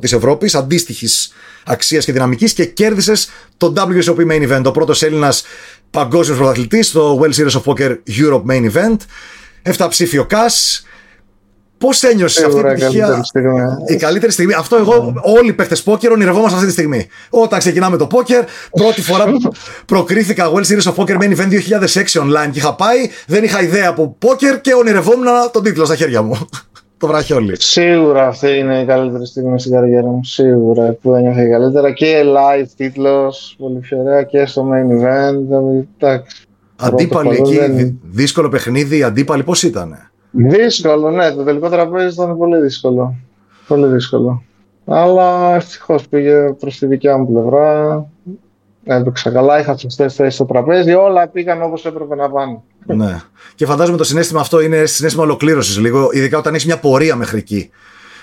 [0.00, 1.32] της Ευρώπης, αντίστοιχης
[1.64, 4.62] αξίας και δυναμικής και κέρδισες το WSOP Main Event.
[4.64, 5.44] Ο πρώτος Έλληνας
[5.90, 8.96] παγκόσμιος πρωταθλητής στο World Series of Poker Europe Main Event.
[9.62, 10.84] Εφταψήφιο cash
[11.80, 13.24] Πώς ένιωσες αυτή την επιτυχία;
[13.86, 14.54] Η καλύτερη στιγμή.
[14.54, 17.06] Αυτό εγώ, όλοι οι παίχτε πόκερ ονειρευόμαστε αυτή τη στιγμή.
[17.30, 19.24] Όταν ξεκινάμε το πόκερ, πρώτη φορά
[19.92, 23.88] προκρίθηκα World Series of Poker Main Event 2006 online και είχα πάει, δεν είχα ιδέα
[23.88, 26.38] από πόκερ και ονειρευόμουν τον τίτλο στα χέρια μου.
[26.98, 27.54] το βραχιόλι.
[27.58, 30.20] Σίγουρα αυτή είναι η καλύτερη στιγμή στην καριέρα μου.
[30.24, 36.20] Σίγουρα που ένιωθα καλύτερα και live τίτλος, πολύ πιο ωραία και στο main event.
[36.76, 40.10] Αντίπαλοι εκεί, δύσκολο παιχνίδι, αντίπαλοι πώς ήταν.
[40.30, 41.32] Δύσκολο, ναι.
[41.32, 43.14] Το τελικό τραπέζι ήταν πολύ δύσκολο.
[43.66, 44.42] Πολύ δύσκολο.
[44.84, 48.06] Αλλά ευτυχώς πήγε προς τη δικιά μου πλευρά.
[48.84, 50.94] Έπαιξα καλά, είχα σωστές θέσεις στο τραπέζι.
[50.94, 52.60] Όλα πήγαν όπως έπρεπε να πάνε.
[52.86, 53.20] Ναι.
[53.54, 57.38] Και φαντάζομαι το συνέστημα αυτό είναι συνέστημα ολοκλήρωσης λίγο, ειδικά όταν έχεις μια πορεία μέχρι
[57.38, 57.70] εκεί.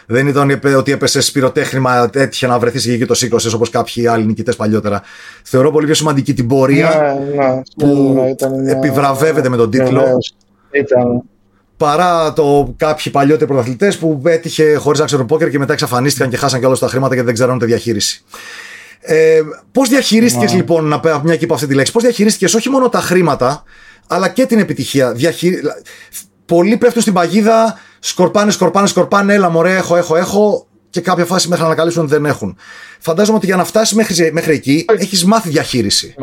[0.10, 4.26] Δεν ήταν ότι έπεσες σπυροτέχνημα, έτυχε να βρεθείς εκεί και το σήκωσες όπως κάποιοι άλλοι
[4.26, 5.02] νικητές παλιότερα.
[5.44, 8.16] Θεωρώ πολύ πιο σημαντική την πορεία ναι, ναι, που
[8.66, 10.04] επιβραβεύεται με τον τίτλο.
[10.72, 11.24] Ήταν
[11.78, 16.38] παρά το κάποιοι παλιότεροι πρωταθλητές που έτυχε χωρίς να ξέρουν πόκερ και μετά εξαφανίστηκαν και
[16.38, 18.24] χάσαν και όλα τα χρήματα και δεν ξέρουν τη διαχείριση.
[19.00, 19.42] Ε,
[19.72, 22.90] Πώς διαχειρίστηκες λοιπόν, να πω μια και είπα αυτή τη λέξη, πώς διαχειρίστηκες όχι μόνο
[22.90, 23.64] τα χρήματα,
[24.08, 25.60] αλλά και την επιτυχία; Διαχει...
[26.46, 31.48] Πολλοί πέφτουν στην παγίδα, σκορπάνε, σκορπάνε, σκορπάνε, έλα μωρέ, έχω, έχω, έχω, και κάποια φάση
[31.48, 32.58] μέχρι να ανακαλύψουν ότι δεν έχουν.
[33.00, 36.16] Φαντάζομαι ότι για να φτάσεις μέχρι, μέχρι εκεί έχεις μάθει διαχείριση.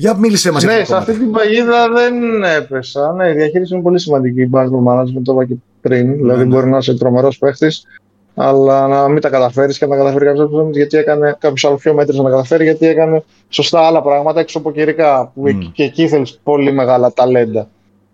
[0.00, 3.12] Για μίλησε μας Ναι, σε αυτή την παγίδα δεν έπεσα.
[3.12, 4.40] Ναι, η διαχείριση είναι πολύ σημαντική.
[4.40, 6.08] Η Battle Management το είπα και πριν.
[6.08, 6.54] Ναι, δηλαδή, ναι.
[6.54, 7.86] μπορεί να είσαι τρομερός παίχτης,
[8.34, 11.94] αλλά να μην τα καταφέρεις και να τα καταφέρει κάποιος γιατί έκανε κάποιο άλλο πιο
[11.94, 15.32] μέτρη να τα καταφέρει, γιατί έκανε σωστά άλλα πράγματα εξωποκαιρικά.
[15.34, 15.70] Που mm.
[15.72, 17.68] και εκεί θέλεις πολύ μεγάλα ταλέντα.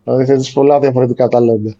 [0.04, 1.74] Δηλαδή θέλεις πολλά διαφορετικά ταλέντα.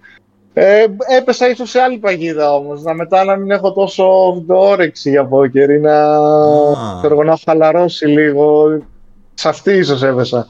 [0.53, 0.85] Ε,
[1.19, 2.83] έπεσα ίσως σε άλλη παγίδα όμως.
[2.83, 4.05] Να μετά να μην έχω τόσο
[4.47, 6.19] όρεξη για πόκερ ή να,
[7.03, 7.25] ah.
[7.25, 8.69] να χαλαρώσει λίγο.
[9.39, 10.47] Σε αυτή ίσως έπεσα.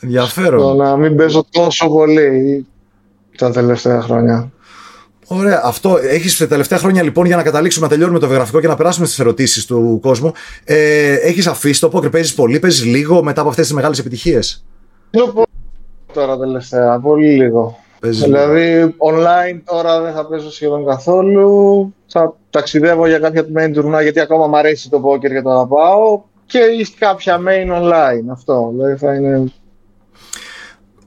[0.00, 0.60] Ενδιαφέρον.
[0.60, 2.66] Το να μην παίζω τόσο πολύ
[3.38, 4.52] τα τελευταία χρόνια.
[5.26, 5.60] Ωραία.
[5.64, 8.76] Αυτό έχεις τα τελευταία χρόνια λοιπόν για να καταλήξουμε να τελειώνουμε το βιογραφικό και να
[8.76, 10.32] περάσουμε στις ερωτήσεις του κόσμου.
[10.64, 14.64] Ε, έχεις αφήσει το πόκερ, παίζεις πολύ, παίζεις λίγο μετά από αυτές τις μεγάλες επιτυχίες;
[15.10, 15.42] Λίγο
[16.12, 17.78] τώρα τελευταία, πολύ λίγο.
[18.00, 21.94] Παίζεις δηλαδή, online τώρα δεν θα παίζω σχεδόν καθόλου.
[22.06, 26.22] Θα ταξιδεύω για κάποια main τουρνά γιατί ακόμα μου αρέσει το πόκερ και το αγαπάω.
[26.48, 26.58] Και
[26.98, 28.32] κάποια main online.
[28.32, 28.70] Αυτό.
[28.74, 29.52] Δηλαδή θα είναι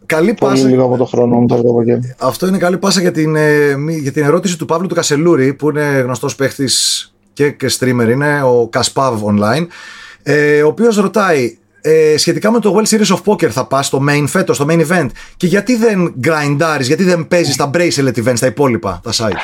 [0.06, 0.68] καλή πάσα.
[0.68, 1.80] Λίγο από το χρόνο μου το
[2.18, 5.70] Αυτό είναι καλή πάσα για την, ε, για την ερώτηση του Παύλου του Κασελούρη, που
[5.70, 9.68] είναι γνωστός παίχτης και, και streamer, είναι ο Κασπάβ Online.
[10.24, 14.04] Ε, ο οποίος ρωτάει, ε, σχετικά με το World Series of Poker θα πας στο
[14.10, 15.08] main φέτος, στο main event
[15.38, 19.36] και γιατί δεν grindάρεις, γιατί δεν παίζεις τα bracelet events, τα υπόλοιπα, τα site.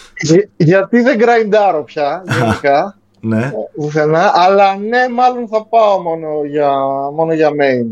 [0.57, 2.97] γιατί δεν grindάρω πια, γενικά.
[3.27, 3.51] Ναι.
[3.75, 6.71] Πουθενά, αλλά ναι, μάλλον θα πάω μόνο για,
[7.13, 7.85] μόνο για main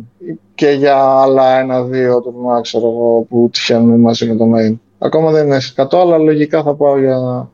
[0.55, 4.75] και για άλλα ένα-δύο τουρνουά, ξέρω εγώ, που τυχαίνουν μαζί με το main.
[4.99, 7.49] Ακόμα δεν είναι 100, αλλά λογικά θα πάω για...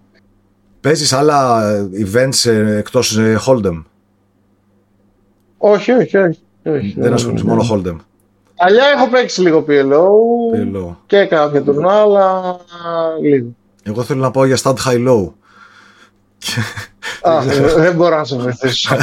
[0.82, 1.62] Παίζεις άλλα
[2.06, 3.84] events ε, εκτός ε, Hold'em;
[5.58, 6.40] Όχι, όχι, όχι.
[6.66, 7.96] όχι δεν ασχολείσαι, μόνο Hold'em.
[8.58, 10.06] Αλλιά έχω παίξει λίγο PLO,
[10.56, 10.96] PLO.
[11.06, 12.58] και κάποια τουρνουά, αλλά
[13.22, 13.48] λίγο.
[13.84, 15.32] Εγώ θέλω να πάω για stand high low.
[17.76, 18.98] Δεν μπορώ να σε βοηθήσω.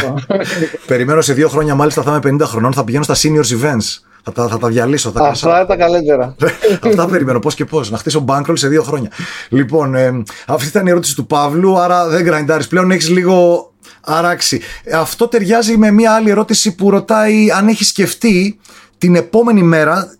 [0.86, 3.98] Περιμένω σε δύο χρόνια, μάλιστα θα είμαι 50 χρονών, θα πηγαίνω στα seniors events.
[4.22, 5.10] Θα τα, θα τα διαλύσω.
[5.10, 6.34] Θα Αυτά είναι τα καλύτερα.
[6.86, 7.38] Αυτά περιμένω.
[7.38, 7.90] Πώς και πώς.
[7.90, 9.10] Να χτίσω bankroll σε δύο χρόνια.
[9.48, 11.78] Λοιπόν, ε, αυτή ήταν η ερώτηση του Παύλου.
[11.78, 12.90] Άρα δεν γκραϊντάρει πλέον.
[12.90, 13.68] Έχεις λίγο
[14.00, 14.60] αράξει.
[14.94, 18.58] Αυτό ταιριάζει με μια άλλη ερώτηση που ρωτάει αν έχεις σκεφτεί
[18.98, 20.16] την επόμενη μέρα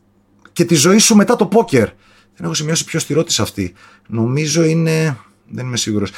[0.53, 1.87] και τη ζωή σου μετά το πόκερ.
[2.37, 3.75] Δεν έχω σημειώσει ποιο τη ρώτησε αυτή.
[4.07, 5.17] Νομίζω είναι.
[5.51, 6.13] Δεν είμαι σίγουρος.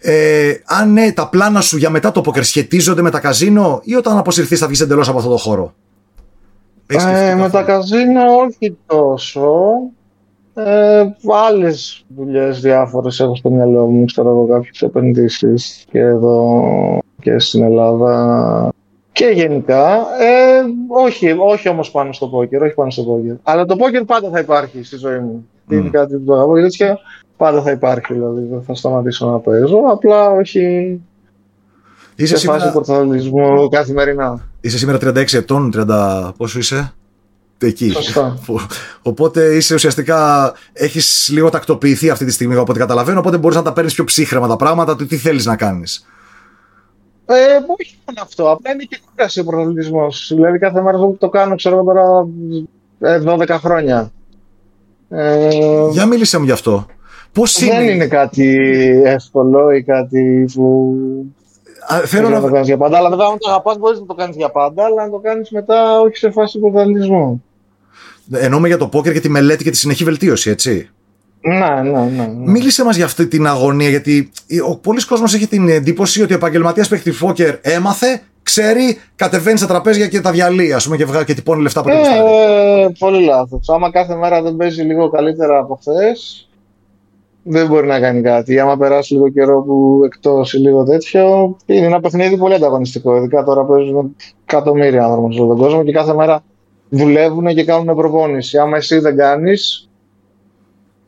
[0.00, 3.94] Ε, αν ναι, τα πλάνα σου για μετά το πόκερ σχετίζονται με τα καζίνο ή
[3.94, 5.74] όταν αποσυρθείς θα βγεις εντελώς από αυτό το χώρο;
[6.86, 9.50] Ε, με τα καζίνο όχι τόσο.
[10.54, 11.04] Ε,
[11.48, 14.04] Άλλες δουλειές διάφορες έχω στο μυαλό μου.
[14.04, 16.62] Ξέρω εγώ κάποιες επενδύσεις και εδώ
[17.20, 18.72] και στην Ελλάδα
[19.12, 19.96] και γενικά.
[20.20, 22.62] Ε, όχι, όχι όμως πάνω στο πόκερ.
[22.62, 23.34] Όχι πάνω στο πόκερ.
[23.42, 25.48] Αλλά το πόκερ πάντα θα υπάρχει στη ζωή μου.
[25.68, 25.72] Mm.
[25.72, 26.98] Είναι κάτι που το αγαπώ και τέτοια
[27.42, 30.60] πάντα θα υπάρχει, δηλαδή δεν θα σταματήσω να παίζω, απλά όχι
[32.14, 32.58] είσαι σε σήμερα...
[32.58, 34.48] φάση πρωταθλητισμού καθημερινά.
[34.60, 36.92] Είσαι σήμερα 36 ετών, 30 πόσο είσαι;
[37.58, 37.92] Εκεί.
[39.02, 43.62] Οπότε είσαι ουσιαστικά, έχεις λίγο τακτοποιηθεί αυτή τη στιγμή από ό,τι καταλαβαίνω, οπότε μπορείς να
[43.62, 46.06] τα παίρνεις πιο ψύχρεμα τα πράγματα, τι θέλεις να κάνεις;
[47.26, 47.34] Ε,
[47.78, 50.06] όχι μόνο αυτό, απλά είναι και κούραση ο πρωταθλητισμό.
[50.28, 52.26] Δηλαδή κάθε μέρα το κάνω, ξέρω τώρα,
[53.38, 54.10] 12 ε, χρόνια.
[55.08, 55.48] Ε...
[55.90, 56.86] Για μίλησε μου γι' αυτό.
[57.32, 58.06] Πώς Δεν είναι...
[58.06, 58.58] κάτι
[59.04, 60.94] εύκολο ή κάτι που.
[61.92, 62.96] Α, θέλω να το κάνεις για πάντα.
[62.96, 65.50] Αλλά βέβαια, αν το αγαπάς, μπορείς να το κάνεις για πάντα, αλλά να το κάνεις
[65.50, 67.44] μετά όχι σε φάση πρωταθλητισμού.
[68.32, 70.90] Εννοούμε για το πόκερ και τη μελέτη και τη συνεχή βελτίωση, έτσι.
[71.40, 72.50] Ναι, ναι, ναι, ναι.
[72.50, 74.30] Μίλησε μας για αυτή την αγωνία, γιατί
[74.68, 79.66] ο πολλή κόσμος έχει την εντύπωση ότι ο επαγγελματίας παίχτη πόκερ έμαθε, ξέρει, κατεβαίνει στα
[79.66, 83.24] τραπέζια και τα διαλύει, ας πούμε, και, βγα, και τυπώνει λεφτά από την ε, Πολύ
[83.24, 83.68] λάθος.
[83.68, 86.48] Άμα κάθε μέρα δεν παίζει λίγο καλύτερα από χθες,
[87.42, 88.58] δεν μπορεί να κάνει κάτι.
[88.58, 93.16] Άμα περάσει λίγο καιρό που εκτός ή λίγο τέτοιο, είναι ένα παιχνίδι πολύ ανταγωνιστικό.
[93.16, 96.42] Ειδικά τώρα παίζουν εκατομμύρια άνθρωποι στον κόσμο και κάθε μέρα
[96.88, 98.58] δουλεύουν και κάνουν προπόνηση.
[98.58, 99.88] Άμα εσύ δεν κάνεις,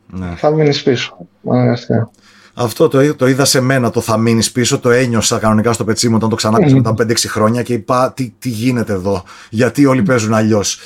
[0.07, 0.33] ναι.
[0.35, 1.17] θα μείνεις πίσω.
[1.49, 2.11] Αναγκαστικά.
[2.57, 6.09] Αυτό το, το είδα σε μένα, το θα μείνεις πίσω, το ένιωσα κανονικά στο πετσί
[6.09, 10.01] μου όταν το ξανά μετά 5-6 χρόνια και είπα τι, τι γίνεται εδώ, γιατί όλοι
[10.03, 10.79] παίζουν αλλιώς;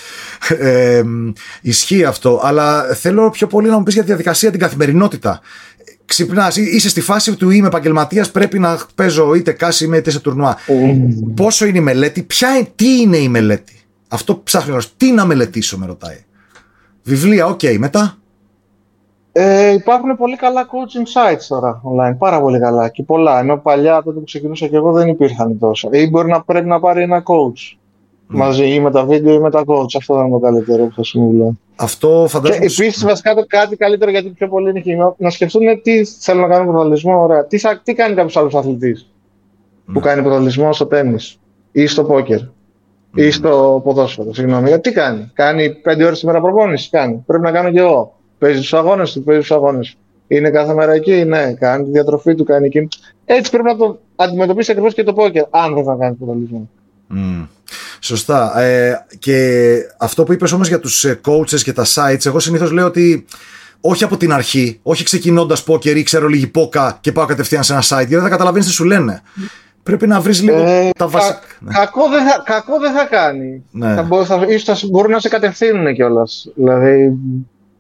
[0.60, 1.04] Ε,
[1.62, 5.42] ισχύει αυτό, αλλά θέλω πιο πολύ να μου πεις για τη διαδικασία, την καθημερινότητα.
[6.06, 10.58] Ξυπνάς, είσαι στη φάση του είμαι επαγγελματίας, πρέπει να παίζω είτε κάση είτε σε τουρνουά.
[11.36, 13.74] Πόσο είναι η μελέτη, ποια, τι είναι η μελέτη;
[14.08, 16.24] Αυτό ψάχνω, τι να μελετήσω, με ρωτάει.
[17.04, 18.19] Βιβλία, OK, okay, μετά.
[19.42, 23.40] Ε, υπάρχουν πολύ καλά coaching sites τώρα online, πάρα πολύ καλά και πολλά.
[23.40, 25.90] Ενώ παλιά τότε που ξεκινούσα και εγώ δεν υπήρχαν τόσο.
[25.92, 27.78] Ή μπορεί να πρέπει να πάρει ένα coach
[28.28, 29.96] μαζί ή με τα βίντεο ή με τα coach.
[29.98, 31.58] Αυτό θα είναι το καλύτερο που θα συμβουλώ.
[31.76, 32.60] Αυτό φαντάζομαι.
[32.60, 36.48] Και επίσης βασικά κάτι καλύτερο γιατί πιο πολύ είναι χειμώνα, να σκεφτούν τι θέλουν να
[36.48, 37.22] κάνουν πρωταθλητισμό.
[37.22, 37.46] Ωραία.
[37.46, 39.14] Τι, τι κάνει κάποιος άλλος αθλητής
[39.94, 41.16] που κάνει πρωταθλητισμό στο τέννη
[41.72, 42.40] ή στο πόκερ.
[43.16, 44.80] Ή στο ποδόσφαιρο, συγγνώμη.
[44.80, 45.32] Τι κάνει.
[45.34, 46.90] Κάνει πέντε ώρες τη μέρα προπόνηση.
[46.90, 47.24] Κάνει.
[47.26, 48.19] Πρέπει να κάνω κι εγώ.
[48.40, 49.98] Παίζεις τους αγώνες του, παίζεις τους αγώνες
[50.28, 51.54] Είναι κάθε μέρα εκεί, ναι.
[51.54, 52.88] Κάνει τη διατροφή του, κάνει εκείνη.
[53.26, 56.70] Έτσι πρέπει να το αντιμετωπίσει ακριβώς και το πόκερ, αν δεν θα κάνει πρωταθλητισμό.
[57.16, 57.48] Mm.
[58.00, 58.60] Σωστά.
[58.60, 62.72] Ε, και αυτό που είπες όμως για τους ε, coaches και τα sites, εγώ συνήθως
[62.72, 63.26] λέω ότι
[63.82, 67.74] όχι από την αρχή, όχι ξεκινώντας πόκερ ή ξέρω λίγη πόκα και πάω κατευθείαν σε
[67.74, 69.22] ένα site, γιατί δεν θα καταλαβαίνεις τι σου λένε.
[69.84, 71.40] Πρέπει να βρεις λίγο ε, τα βασικά.
[71.60, 71.74] Ναι.
[71.74, 73.64] Κακό, δεν θα, κακό δεν θα κάνει.
[73.72, 73.96] Ναι.
[73.96, 76.48] Θα, μπο, θα, ίσως θα μπορούν να σε κατευθύνουν κιόλας.
[76.56, 77.18] Δηλαδή.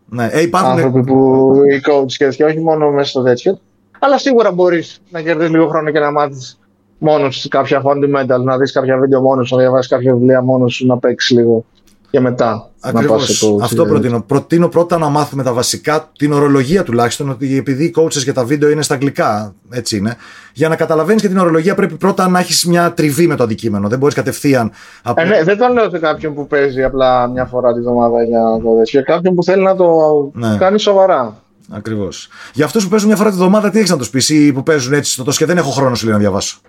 [0.10, 0.30] Ναι.
[0.32, 0.70] Ε, υπάρχουν...
[0.70, 3.60] Άνθρωποι που οι coach και, και όχι μόνο μέσα στο τέτοιο.
[4.00, 6.60] Αλλά σίγουρα μπορείς να κερδίσεις λίγο χρόνο και να μάθεις
[6.98, 10.74] μόνος σου κάποια fundamental, να δεις κάποια βίντεο μόνος σου, να διαβάσεις κάποια βιβλία μόνος
[10.74, 11.66] σου, να παίξεις λίγο
[12.12, 12.70] και μετά.
[12.82, 13.42] Ακριβώς.
[13.58, 14.22] Να Αυτό προτείνω.
[14.22, 18.44] Προτείνω πρώτα να μάθουμε τα βασικά, την ορολογία τουλάχιστον, ότι επειδή οι coaches και τα
[18.44, 20.16] βίντεο είναι στα αγγλικά, έτσι είναι.
[20.54, 23.88] Για να καταλαβαίνεις και την ορολογία πρέπει πρώτα να έχεις μια τριβή με το αντικείμενο.
[23.88, 24.72] Δεν μπορείς κατευθείαν.
[25.04, 25.22] Από...
[25.22, 28.40] Ε, ναι, δεν το λέω σε κάποιον που παίζει απλά μια φορά τη βδομάδα για
[28.40, 28.90] να το δεις.
[28.90, 29.88] Για κάποιον που θέλει να το
[30.34, 30.58] ναι.
[30.60, 31.36] κάνει σοβαρά.
[31.72, 32.30] Ακριβώς.
[32.54, 34.64] Για αυτούς που παίζουν μια φορά τη βδομάδα, τι έχεις να τους πεις, ή που
[34.64, 36.60] παίζουν έτσι στο τόσο και δεν έχω χρόνο σου λέει, να διαβάσω;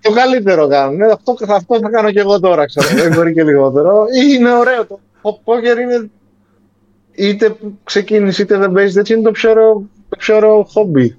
[0.00, 1.02] Το καλύτερο κάνουν.
[1.02, 2.88] Αυτό, αυτό θα κάνω και εγώ τώρα, ξέρω.
[2.88, 4.04] δεν μπορεί και λιγότερο.
[4.28, 4.86] Είναι ωραίο.
[4.86, 6.10] Το, ο πόκερ είναι.
[7.12, 9.72] Είτε ξεκίνησε είτε δεν παίζεις, έτσι είναι το πιο ωραίο,
[10.08, 11.16] το πιο ωραίο χόμπι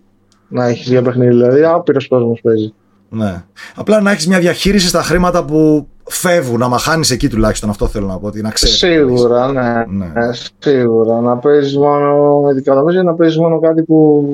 [0.48, 1.32] να έχεις για παιχνίδι.
[1.32, 2.74] Δηλαδή, άπειρος κόσμος παίζει.
[3.10, 3.44] Ναι.
[3.76, 7.70] Απλά να έχεις μια διαχείριση στα χρήματα που φεύγουν, να χάνει εκεί τουλάχιστον.
[7.70, 8.28] Αυτό θέλω να πω.
[8.28, 9.86] Ότι να ξέρεις, σίγουρα, ναι.
[9.88, 10.06] ναι.
[10.06, 11.22] Ε, σίγουρα.
[11.22, 14.26] Να παίζεις μόνο με την να παίζεις μόνο κάτι που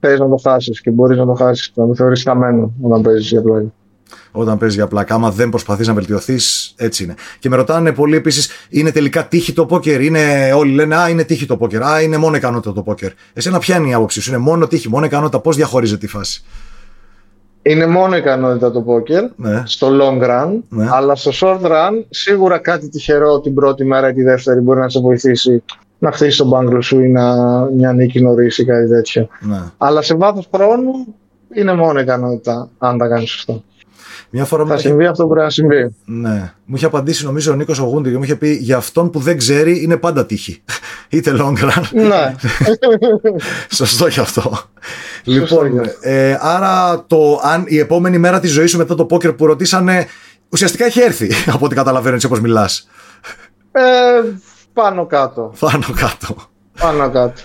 [0.00, 1.72] θες να το χάσεις και μπορείς να το χάσεις.
[1.74, 3.72] Να το θεωρείς χαμένο όταν παίζεις για πλάκα.
[4.32, 5.14] Όταν παίζεις για πλάκα.
[5.14, 7.14] Άμα δεν προσπαθείς να βελτιωθείς, έτσι είναι.
[7.38, 10.00] Και με ρωτάνε πολύ επίσης, είναι τελικά τύχη το πόκερ.
[10.00, 11.82] Είναι, όλοι λένε, Α, είναι τύχη το πόκερ.
[11.82, 13.10] Α, είναι μόνο ικανότητα το πόκερ.
[13.32, 15.40] Εσένα ποια είναι η άποψή σου, Είναι μόνο τύχη, μόνο ικανότητα.
[15.40, 16.44] Πώς διαχωρίζεται η φάση;
[17.62, 19.62] Είναι μόνο ικανότητα το πόκερ ναι.
[19.66, 20.86] στο long run, ναι.
[20.90, 24.88] αλλά στο short run σίγουρα κάτι τυχερό την πρώτη μέρα ή τη δεύτερη μπορεί να
[24.88, 25.62] σε βοηθήσει
[25.98, 29.28] να χτίσει τον μπάνκλο σου ή να μια νίκη νωρίς ή κάτι τέτοιο.
[29.40, 29.62] Ναι.
[29.78, 30.92] Αλλά σε βάθος χρόνου
[31.54, 33.62] είναι μόνο ικανότητα αν τα κάνεις σωστά.
[34.30, 35.94] Μια φορά θα συμβεί αυτό που πρέπει να συμβεί.
[36.04, 36.52] Ναι.
[36.64, 39.38] Μου είχε απαντήσει νομίζω ο Νίκος Ογούντι και μου είχε πει για αυτόν που δεν
[39.38, 40.62] ξέρει είναι πάντα τύχη.
[41.08, 41.82] Είτε long run.
[41.92, 42.34] Ναι.
[43.70, 44.58] Σωστό και αυτό.
[45.24, 49.46] λοιπόν, ε, άρα το, αν η επόμενη μέρα της ζωής σου μετά το πόκερ που
[49.46, 50.06] ρωτήσανε
[50.48, 52.88] ουσιαστικά έχει έρθει από ό,τι καταλαβαίνω έτσι όπως μιλάς.
[53.72, 53.80] Ε,
[54.72, 55.52] πάνω κάτω.
[55.58, 56.36] Πάνω κάτω.
[56.80, 57.42] Πάνω κάτω.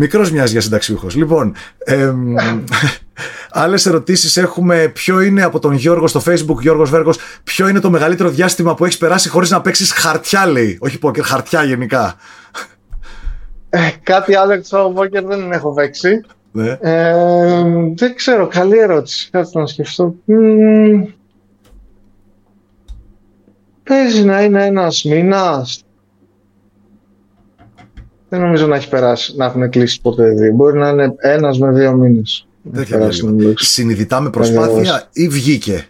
[0.00, 1.14] Μικρός μοιάζει για συνταξιούχος.
[1.14, 2.34] Λοιπόν, εμ,
[3.50, 4.88] άλλες ερωτήσεις έχουμε.
[4.94, 8.84] Ποιο είναι από τον Γιώργο στο Facebook, Γιώργος Βέργος, ποιο είναι το μεγαλύτερο διάστημα που
[8.84, 12.16] έχεις περάσει χωρίς να παίξεις χαρτιά, λέει; Όχι πόκερ, χαρτιά γενικά.
[13.70, 16.20] Ε, κάτι άλλο εκτός από πόκερ δεν έχω παίξει.
[16.52, 16.78] Ναι.
[16.80, 17.62] Ε,
[17.94, 19.30] δεν ξέρω, καλή ερώτηση.
[19.30, 20.14] Κάτι να σκεφτώ.
[23.82, 25.82] παίζει να είναι ένας μήνας.
[28.28, 30.52] Δεν νομίζω να έχει περάσει, να έχουν κλείσει ποτέ δύο.
[30.52, 32.46] Μπορεί να είναι ένας με δύο μήνες.
[33.54, 35.86] Συνειδητά με προσπάθεια ή βγήκε;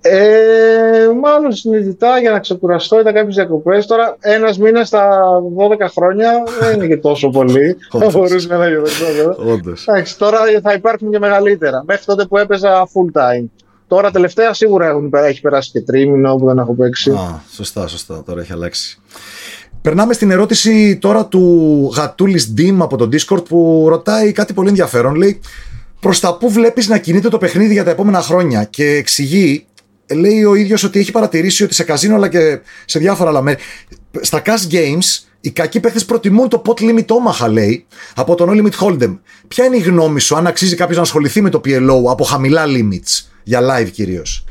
[0.00, 3.00] Ε, μάλλον συνειδητά για να ξεκουραστώ.
[3.00, 3.86] Ήταν κάποιες διακοπές.
[3.86, 5.08] Τώρα, ένας μήνας στα
[5.56, 7.76] 12 χρόνια δεν είναι και τόσο πολύ.
[7.98, 8.82] Θα μπορούσε να γίνει
[9.86, 11.82] Εντάξει, τώρα θα υπάρχουν και μεγαλύτερα.
[11.86, 13.46] Μέχρι τότε που έπαιζα full time.
[13.88, 17.10] Τώρα τελευταία σίγουρα έχουν, έχει περάσει και τρίμηνο που δεν έχω παίξει.
[17.10, 18.22] Α, σωστά, σωστά.
[18.26, 19.00] Τώρα έχει αλλάξει.
[19.84, 25.14] Περνάμε στην ερώτηση τώρα του Γατούλης Dim από το Discord που ρωτάει κάτι πολύ ενδιαφέρον.
[25.14, 25.40] Λέει
[26.00, 29.66] προς τα πού βλέπεις να κινείται το παιχνίδι για τα επόμενα χρόνια και εξηγεί,
[30.14, 33.58] λέει ο ίδιος ότι έχει παρατηρήσει ότι σε καζίνο αλλά και σε διάφορα άλλα μέρη.
[34.20, 38.62] Στα cash games οι κακοί παίχτες προτιμούν το pot limit όμαχα, λέει, από τον no
[38.62, 39.18] limit hold'em.
[39.48, 42.64] Ποια είναι η γνώμη σου, αν αξίζει κάποιος να ασχοληθεί με το PLO από χαμηλά
[42.66, 44.44] limits, για live κυρίως;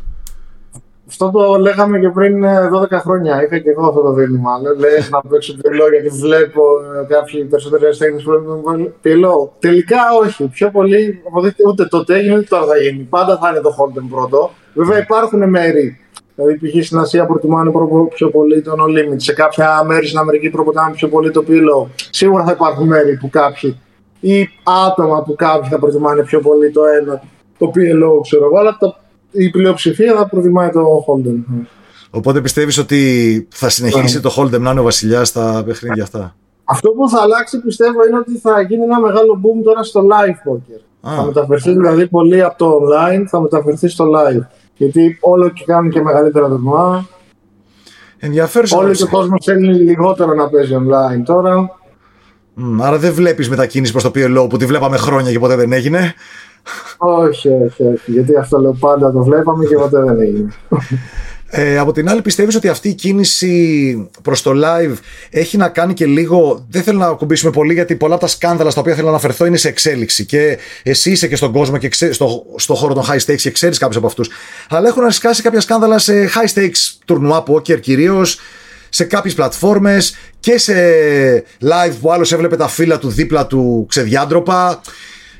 [1.14, 2.44] Αυτό το λέγαμε και πριν
[2.82, 3.44] 12 ε, χρόνια.
[3.44, 4.52] Είχα και εγώ αυτό το δίλημα.
[4.78, 6.62] Λες να παίξω πυλό γιατί βλέπω
[7.02, 9.54] ε, κάποιοι περισσότεροι τέχνε που βλέπουν πυλό.
[9.60, 10.48] Τελικά όχι.
[10.48, 11.22] Πιο πολύ
[11.68, 13.08] ούτε τότε έγινε ούτε τώρα θα γίνει.
[13.10, 14.52] Πάντα θα είναι το Holden πρώτο.
[14.74, 15.98] Βέβαια υπάρχουν μέρη.
[16.36, 16.86] Δηλαδή, π.χ.
[16.86, 17.72] στην Ασία προτιμάνε
[18.14, 19.16] πιο πολύ τον No Limit.
[19.16, 21.90] Σε κάποια μέρη στην Αμερική προτιμάνε πιο πολύ το πυλό.
[22.10, 23.82] Σίγουρα θα υπάρχουν μέρη που κάποιοι
[24.20, 24.50] ή
[24.88, 27.24] άτομα που κάποιοι θα προτιμάνε πιο πολύ το ένα,
[27.58, 28.96] το PLO, ξέρω εγώ, αλλά το
[29.34, 31.66] η πλειοψηφία θα προτιμάει το Holden.
[32.10, 36.92] Οπότε πιστεύεις ότι θα συνεχίσει το Holden να είναι ο βασιλιάς στα παιχνίδια αυτά; Αυτό
[36.92, 40.82] που θα αλλάξει πιστεύω είναι ότι θα γίνει ένα μεγάλο boom τώρα στο live poker.
[41.16, 44.46] Θα μεταφερθεί δηλαδή πολύ από το online, θα μεταφερθεί στο live.
[44.76, 47.08] Γιατί όλο και κάνουν και μεγαλύτερα τουρνουά.
[48.18, 48.80] Ενδιαφέρον.
[48.80, 51.80] Όλο και ο κόσμος θέλει λιγότερο να παίζει online τώρα.
[52.58, 55.72] Mm, άρα δεν βλέπεις μετακίνηση προς το PLO που τη βλέπαμε χρόνια και ποτέ δεν
[55.72, 56.14] έγινε
[56.98, 58.12] όχι, όχι, όχι.
[58.12, 60.54] Γιατί αυτό λέω πάντα το βλέπαμε και ποτέ δεν έγινε.
[61.56, 64.94] Ε, από την άλλη, πιστεύεις ότι αυτή η κίνηση προς το live
[65.30, 66.66] έχει να κάνει και λίγο.
[66.70, 69.46] Δεν θέλω να ακουμπήσουμε πολύ, γιατί πολλά από τα σκάνδαλα στα οποία θέλω να αναφερθώ
[69.46, 70.26] είναι σε εξέλιξη.
[70.26, 73.78] Και εσύ είσαι και στον κόσμο και στο, στο χώρο των high stakes και ξέρεις
[73.78, 74.30] κάποιους από αυτούς.
[74.70, 78.40] Αλλά έχουν ασκάσει κάποια σκάνδαλα σε high stakes τουρνουά poker κυρίως,
[78.90, 80.74] σε κάποιες πλατφόρμες και σε
[81.62, 84.82] live που άλλος έβλεπε τα φύλλα του δίπλα του ξεδιάντροπα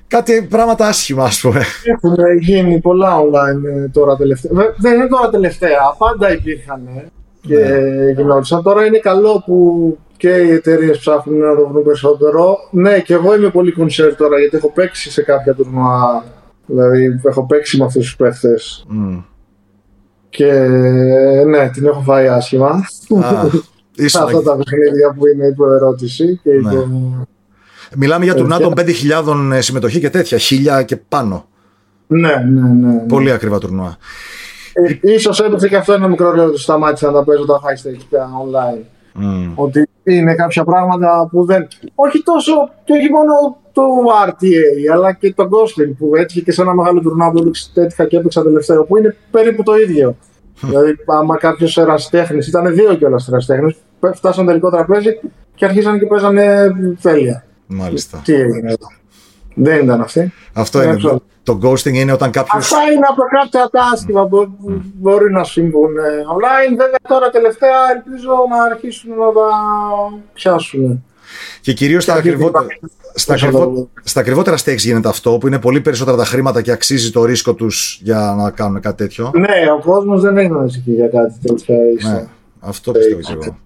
[0.08, 1.64] κάτι πράγματα άσχημα, ας πούμε.
[1.84, 4.52] Έχουν γίνει πολλά online ε, τώρα τελευταία.
[4.78, 7.06] Δεν είναι τώρα τελευταία, πάντα υπήρχαν ε,
[7.42, 8.12] και ναι.
[8.12, 8.64] γινόντουσαν.
[8.64, 12.58] Τώρα είναι καλό που και οι εταιρείες ψάχνουν να το βρουν περισσότερο.
[12.72, 16.24] Ναι, και εγώ είμαι πολύ concerned τώρα γιατί έχω παίξει σε κάποια τουρνουά.
[16.66, 18.86] Δηλαδή, έχω παίξει με αυτούς τους παίχτες.
[18.92, 19.24] Mm.
[20.30, 20.52] Και
[21.48, 22.72] ναι, την έχω φάει άσχημα.
[24.06, 26.72] Αυτά τα παιχνίδια που είναι υπό ερώτηση και ναι.
[27.96, 31.48] Μιλάμε για τουρνά των 5.000 ε, συμμετοχή και τέτοια, χίλια και πάνω.
[32.08, 32.92] Ναι, ναι, ναι.
[32.92, 33.00] ναι.
[33.08, 33.98] Πολύ ακριβά τουρνουά.
[34.74, 37.88] Ε, ίσως έπαιξε και αυτό ένα μικρό λόγο ότι σταμάτησα να τα παίζω τα high
[37.88, 38.84] stakes πια online.
[39.22, 39.52] Mm.
[39.56, 41.68] Ότι είναι κάποια πράγματα που δεν.
[41.96, 42.54] Όχι τόσο
[42.84, 43.84] και όχι μόνο το
[44.28, 48.18] RTA, αλλά και το Ghosting που έτυχε και σε ένα μεγάλο τουρνά που έτυχα και
[48.18, 50.16] έπαιξα τελευταίο, που είναι περίπου το ίδιο.
[50.62, 53.76] δηλαδή, άμα κάποιος ερασιτέχνη, ήταν δύο κιόλας ερασιτέχνη,
[54.14, 55.20] φτάσαν τελικό τραπέζι
[55.56, 57.44] και αρχίσαν και παίζανε τέλεια.
[57.74, 58.22] Μάλιστα.
[58.24, 58.88] Τι έγινε εδώ.
[59.56, 60.34] Δεν ήταν αυτή.
[60.54, 60.96] Αυτό είναι.
[60.96, 62.60] Το, το ghosting είναι όταν κάποιο.
[62.60, 64.82] Αυτά είναι από κάποια τα άσχημα που mm.
[64.94, 66.02] μπορεί να συμβούν ε,
[66.36, 66.70] online.
[66.78, 69.50] Βέβαια τώρα τελευταία ελπίζω να αρχίσουν να τα
[70.34, 71.06] πιάσουν.
[71.62, 72.66] Και κυρίως στα, ακριβότερα,
[73.14, 77.12] στα, ακριβό, στα ακριβότερα stakes γίνεται αυτό που είναι πολύ περισσότερα τα χρήματα και αξίζει
[77.12, 79.32] το ρίσκο τους για να κάνουν κάτι τέτοιο.
[79.36, 81.76] Ναι, ο κόσμος δεν έχει να ανησυχεί για κάτι τέτοιο.
[82.12, 82.28] Ναι,
[82.60, 83.58] αυτό πιστεύω και εγώ.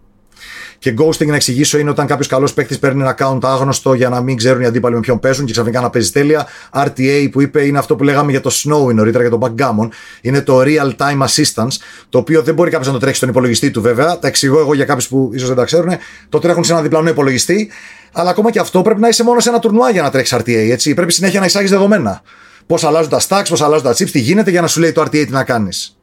[0.79, 4.21] Και ghosting να εξηγήσω είναι όταν κάποιος καλός παίκτης παίρνει ένα account άγνωστο για να
[4.21, 6.47] μην ξέρουν οι αντίπαλοι με ποιον παίζουν και ξαφνικά να παίζει τέλεια.
[6.73, 9.87] RTA που είπε είναι αυτό που λέγαμε για το Snowy νωρίτερα, για τον backgammon.
[10.21, 11.75] Είναι το real time assistance,
[12.09, 14.19] το οποίο δεν μπορεί κάποιος να το τρέξει στον υπολογιστή του βέβαια.
[14.19, 15.91] Τα εξηγώ εγώ για κάποιους που ίσως δεν τα ξέρουν.
[16.29, 17.71] Το τρέχουν σε ένα διπλανό υπολογιστή.
[18.11, 20.69] Αλλά ακόμα και αυτό πρέπει να είσαι μόνο σε ένα τουρνουά για να τρέξεις RTA.
[20.71, 20.93] Έτσι.
[20.93, 22.21] Πρέπει συνέχεια να εισάγεις δεδομένα.
[22.65, 25.01] Πώς αλλάζουν τα stacks, πώς αλλάζουν τα chips, τι γίνεται για να σου λέει το
[25.01, 25.96] RTA τι να κάνεις.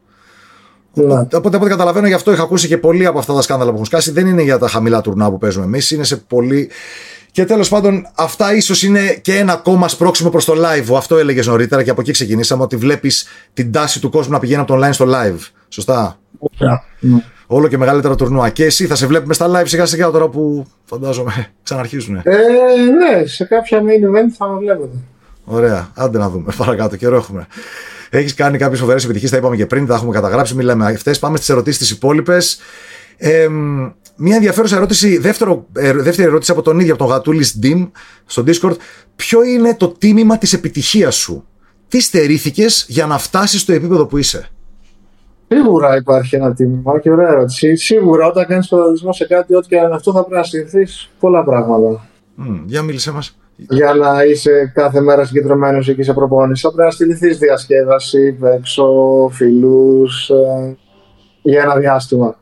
[0.95, 1.13] Ναι.
[1.13, 3.75] Οπότε, από ό,τι καταλαβαίνω, γι' αυτό είχα ακούσει και πολλοί από αυτά τα σκάνδαλα που
[3.75, 4.11] έχουν σκάσει.
[4.11, 6.69] Δεν είναι για τα χαμηλά τουρνά που παίζουμε εμείς, είναι σε πολύ.
[7.31, 10.95] Και τέλος πάντων, αυτά ίσως είναι και ένα ακόμα σπρώξιμο προς το live.
[10.95, 12.63] Αυτό έλεγες νωρίτερα και από εκεί ξεκινήσαμε.
[12.63, 15.49] Ότι βλέπεις την τάση του κόσμου να πηγαίνει από το online στο live.
[15.69, 16.19] Σωστά;
[16.99, 17.23] Ναι.
[17.47, 18.49] Όλο και μεγαλύτερα τουρνουά.
[18.49, 22.15] Και εσύ θα σε βλέπουμε στα live σιγά σιγά τώρα που φαντάζομαι ξαναρχίζουν.
[22.15, 24.97] Ε, ναι, σε κάποια main event θα με βλέπετε.
[25.45, 25.89] Ωραία.
[25.95, 26.53] Άντε να δούμε.
[26.57, 27.47] Παρακάτω, καιρό έχουμε.
[28.09, 31.19] Έχεις κάνει κάποιες φοβερές επιτυχίες, τα είπαμε και πριν, τα έχουμε καταγράψει, μιλάμε αυτές.
[31.19, 32.59] Πάμε στις ερωτήσεις τις υπόλοιπες.
[33.17, 33.47] Ε,
[34.15, 37.89] μια ενδιαφέρουσα ερώτηση, δεύτερο, ε, δεύτερη ερώτηση από τον ίδιο, από τον Γατούλης Dim
[38.25, 38.75] στο Discord.
[39.15, 41.45] Ποιο είναι το τίμημα της επιτυχίας σου,
[41.87, 44.49] Τι στερήθηκες για να φτάσεις στο επίπεδο που είσαι;
[45.47, 47.75] Σίγουρα υπάρχει ένα τίμημα και ωραία ερώτηση.
[47.75, 51.43] Σίγουρα όταν κάνεις ποδοσφαιρισμό σε κάτι, ό,τι και αν αυτό θα πρέπει να στηριχθείς πολλά
[51.43, 52.07] πράγματα.
[52.39, 56.61] Mm, για μίλησε μας για να είσαι κάθε μέρα συγκεντρωμένος εκεί σε προπόνηση.
[56.61, 58.87] Θα πρέπει να στηριχθεί διασκέδαση, έξω,
[59.31, 60.77] φιλούς, ε,
[61.41, 62.35] για ένα διάστημα.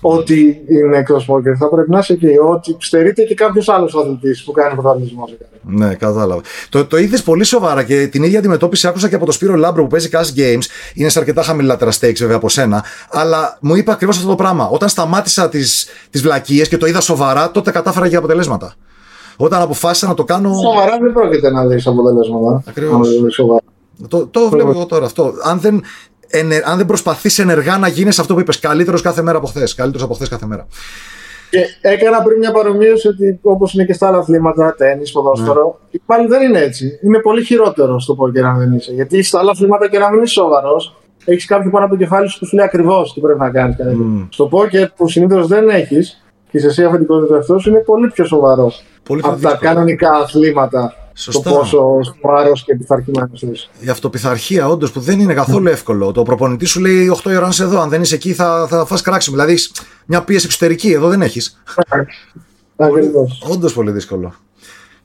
[0.00, 2.38] Ό,τι είναι εκτός πόκερ θα πρέπει να είσαι εκεί.
[2.52, 5.28] Ό,τι στερείται και κάποιος άλλος αθλητής που κάνει πρωταθλητισμό.
[5.62, 6.40] Ναι, κατάλαβα.
[6.68, 9.82] Το, το είδες πολύ σοβαρά και την ίδια αντιμετώπιση άκουσα και από το Σπύρο Λάμπρο
[9.82, 10.64] που παίζει Cash Games.
[10.94, 12.84] Είναι σε αρκετά χαμηλότερα stakes βέβαια από σένα.
[13.10, 14.68] Αλλά μου είπε ακριβώς αυτό το πράγμα.
[14.68, 15.88] Όταν σταμάτησα τις
[16.22, 18.74] βλακείες και το είδα σοβαρά, τότε κατάφερα και αποτελέσματα.
[19.42, 20.54] Όταν αποφάσισα να το κάνω.
[20.54, 22.62] Σοβαρά δεν πρόκειται να δεις αποτελέσματα.
[22.68, 23.08] Ακριβώς.
[24.08, 25.32] Το, το βλέπω εγώ τώρα αυτό.
[25.42, 25.82] Αν δεν,
[26.28, 29.74] ενε, αν δεν προσπαθείς ενεργά να γίνεις αυτό που είπες, καλύτερος κάθε μέρα από χθες.
[29.74, 30.66] Καλύτερος από χθες κάθε μέρα.
[31.50, 36.00] Και έκανα πριν μια παρομοίωση ότι όπως είναι και στα άλλα αθλήματα, τέννη, ποδόσφαιρο, ναι.
[36.06, 36.98] πάλι δεν είναι έτσι.
[37.02, 38.92] Είναι πολύ χειρότερο στο πόκερ αν δεν είσαι.
[38.92, 42.28] Γιατί στα άλλα αθλήματα και να μην είσαι σοβαρός, έχεις κάποιο πάνω από το κεφάλι
[42.28, 43.76] σου που σου λέει ακριβώς τι πρέπει να κάνεις.
[43.78, 44.26] Mm.
[44.30, 48.24] Στο πόκερ που συνήθως δεν έχεις, και σε εσύ αφεντικό του εαυτό είναι πολύ πιο
[48.24, 50.94] σοβαρός πολύ από τα κανονικά αθλήματα.
[51.14, 51.50] Σωστά.
[51.50, 53.68] Το πόσο σοβαρό και πειθαρχημένος είσαι.
[53.80, 56.12] Η αυτοπιθαρχία, όντως, που δεν είναι καθόλου εύκολο.
[56.12, 57.80] Το προπονητή σου λέει 8 ώρα να είσαι εδώ.
[57.80, 59.36] Αν δεν είσαι εκεί, θα, θα φας κράξιμο.
[59.36, 59.58] Δηλαδή,
[60.06, 61.62] μια πίεση εξωτερική, εδώ δεν έχεις.
[63.48, 64.34] Όντως πολύ δύσκολο.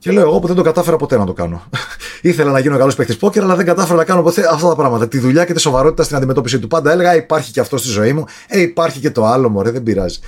[0.06, 1.64] Και λέω εγώ που δεν το κατάφερα ποτέ να το κάνω.
[2.22, 5.08] Ήθελα να γίνω καλός παίκτης πόκερ, αλλά δεν κατάφερα να κάνω ποτέ αυτά τα πράγματα.
[5.08, 6.68] Τη δουλειά και τη σοβαρότητα στην αντιμετώπιση του.
[6.68, 8.26] Πάντα έλεγα υπάρχει και αυτό στη ζωή μου.
[8.48, 10.20] Ε, υπάρχει και το άλλο, μωρέ, δεν πειράζει.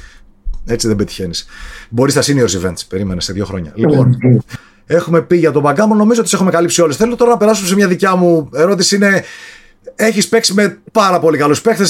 [0.68, 1.46] Έτσι δεν πετυχαίνεις.
[1.90, 3.72] Μπορείς στα seniors events, περίμενε σε δύο χρόνια.
[3.76, 4.18] Λοιπόν,
[4.86, 6.96] έχουμε πει για τον Μπαγκάμο, νομίζω ότι τις έχουμε καλύψει όλες.
[6.96, 8.96] Θέλω τώρα να περάσουμε σε μια δικιά μου ερώτηση.
[8.96, 9.24] Είναι,
[9.96, 11.84] έχεις παίξει με πάρα πολύ καλούς παίχτε.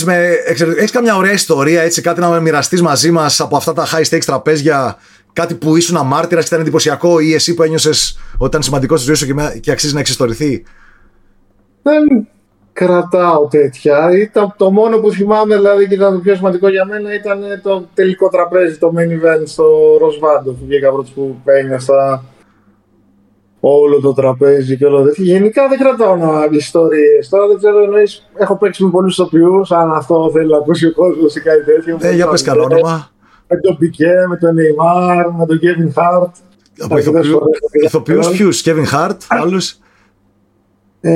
[0.78, 4.26] Έχεις καμιά ωραία ιστορία, έτσι, κάτι να μοιραστείς μαζί μας από αυτά τα high stakes
[4.26, 4.98] τραπέζια,
[5.34, 9.06] κάτι που ήσουν αμάρτυρα και ήταν εντυπωσιακό ή εσύ που ένιωσες ότι ήταν σημαντικό στη
[9.06, 10.64] ζωή σου και, αξίζει να εξιστορηθεί;
[11.82, 12.28] Δεν
[12.80, 14.12] κρατάω τέτοια.
[14.18, 17.88] Ήταν το μόνο που θυμάμαι, δηλαδή, και ήταν το πιο σημαντικό για μένα, ήταν το
[17.94, 19.66] τελικό τραπέζι, το main event στο
[20.00, 21.36] Ροσβάντο που βγήκα πρώτος που
[21.78, 22.24] στα
[23.60, 25.24] όλο το τραπέζι και όλο τέτοιο.
[25.24, 27.30] Γενικά δεν κρατάω να ιστορίες.
[27.30, 30.94] Τώρα δεν ξέρω, εννοείς, έχω παίξει με πολλούς ηθοποιούς, αν αυτό θέλει να ακούσει ο
[30.94, 31.98] κόσμος ή κάτι τέτοιο.
[32.02, 33.10] Ε, για πες κανένα όνομα.
[33.48, 36.32] Με τον Πικέ, με τον Neymar, με τον Kevin Hart.
[36.80, 36.98] Από
[37.84, 39.80] ηθοποιούς ποιους, Kevin Hart, άλλους;
[41.02, 41.12] Ε,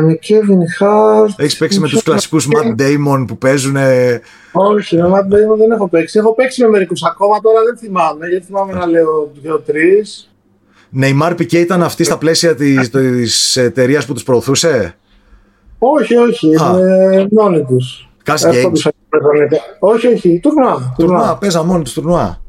[0.00, 1.34] με Kevin Hart.
[1.36, 3.76] Έχεις παίξει με τους κλασικούς Matt Damon που παίζουν.
[4.52, 6.18] Όχι, με Matt Damon δεν έχω παίξει.
[6.18, 8.26] Έχω παίξει με μερικούς ακόμα τώρα δεν θυμάμαι.
[8.26, 10.04] Γιατί θυμάμαι να λέω δύο-τρει.
[10.90, 14.96] Νεϊμάρ Πικέ ήταν αυτή στα πλαίσια της εταιρείας που τους προωθούσε;
[15.78, 16.46] Όχι, όχι.
[16.46, 18.08] Είναι μόνοι τους.
[18.22, 18.90] Κάσι Games.
[19.78, 20.40] Όχι, όχι.
[20.42, 20.94] Τουρνουά.
[20.98, 22.40] Τουρνουά, παίζα μόνοι τους τουρνουά.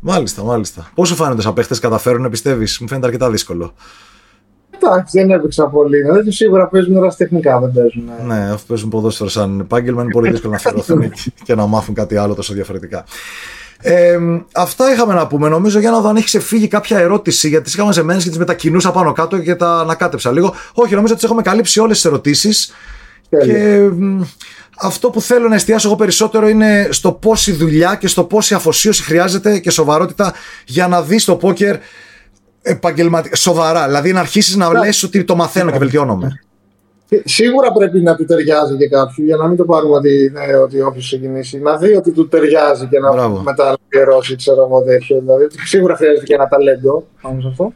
[0.00, 0.90] Μάλιστα, μάλιστα.
[0.94, 3.74] Πόσο φαίνονται σαν παίχτες καταφέρουν να πιστεύεις, μου φαίνεται αρκετά δύσκολο.
[4.82, 6.02] Εντάξει, δεν έπαιξα πολύ.
[6.02, 8.10] Δηλαδή σίγουρα παίζουν ερασιτεχνικά, δεν παίζουν.
[8.26, 11.12] Ναι, αφού παίζουν ποδόσφαιρο σαν επάγγελμα, είναι πολύ δύσκολο να αφιερωθούν
[11.44, 13.04] και να μάθουν κάτι άλλο τόσο διαφορετικά.
[13.82, 14.18] Ε,
[14.54, 15.48] αυτά είχαμε να πούμε.
[15.48, 18.38] Νομίζω για να δω αν έχει ξεφύγει κάποια ερώτηση, γιατί τι είχαμε ζεμένες και τις
[18.38, 20.54] μετακινούσα πάνω κάτω και τα ανακάτεψα λίγο.
[20.72, 22.72] Όχι, νομίζω ότι τις έχουμε καλύψει όλες τις ερωτήσεις.
[23.44, 23.88] Και
[24.80, 29.02] αυτό που θέλω να εστιάσω εγώ περισσότερο είναι στο πόση δουλειά και στο πόση αφοσίωση
[29.02, 31.76] χρειάζεται και σοβαρότητα για να δεις το πόκερ
[32.62, 33.86] επαγγελματικά, σοβαρά.
[33.86, 36.40] Δηλαδή να αρχίσεις να λες ότι το μαθαίνω και βελτιώνομαι.
[37.24, 40.80] Σίγουρα πρέπει να του ταιριάζει και κάποιου για να μην το πάρουμε ότι, ναι, ότι
[40.80, 41.58] όποιος ξεκινήσει.
[41.58, 43.42] Να δει ότι του ταιριάζει και να Μπράβο.
[43.42, 45.18] μεταλειώσει, ξέρω εγώ τέτοιο.
[45.20, 47.72] Δηλαδή, σίγουρα χρειάζεται και ένα ταλέντο πάνω σε αυτό.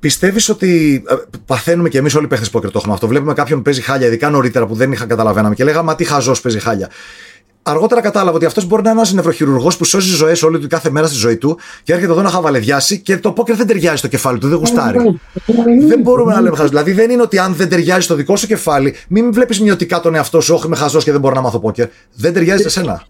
[0.00, 1.02] Πιστεύεις ότι.
[1.08, 1.14] Ε,
[1.46, 3.06] παθαίνουμε και εμείς όλοι οι παίχτες πόκερ το έχουμε αυτό.
[3.06, 6.04] Βλέπουμε κάποιον που παίζει χάλια, ειδικά νωρίτερα που δεν είχα καταλαβαίναμε και λέγαμε Μα τι
[6.04, 6.88] χαζός παίζει χάλια.
[7.64, 10.90] Αργότερα κατάλαβα ότι αυτός μπορεί να είναι ένας νευροχειρουργός που σώζει ζωές όλη του κάθε
[10.90, 14.08] μέρα στη ζωή του και έρχεται εδώ να χαβαλεδιάσει και το πόκερ δεν ταιριάζει στο
[14.08, 15.20] κεφάλι του, δεν γουστάρει.
[15.86, 16.68] δεν μπορούμε να λέμε χαζό.
[16.68, 20.14] Δηλαδή δεν είναι ότι αν δεν ταιριάζει στο δικό σου κεφάλι, μην βλέπεις μειωτικά τον
[20.14, 21.88] εαυτό σου, Όχι, είμαι χαζός και δεν μπορώ να μάθω πόκερ.
[22.14, 23.06] Δεν ταιριάζει σε σένα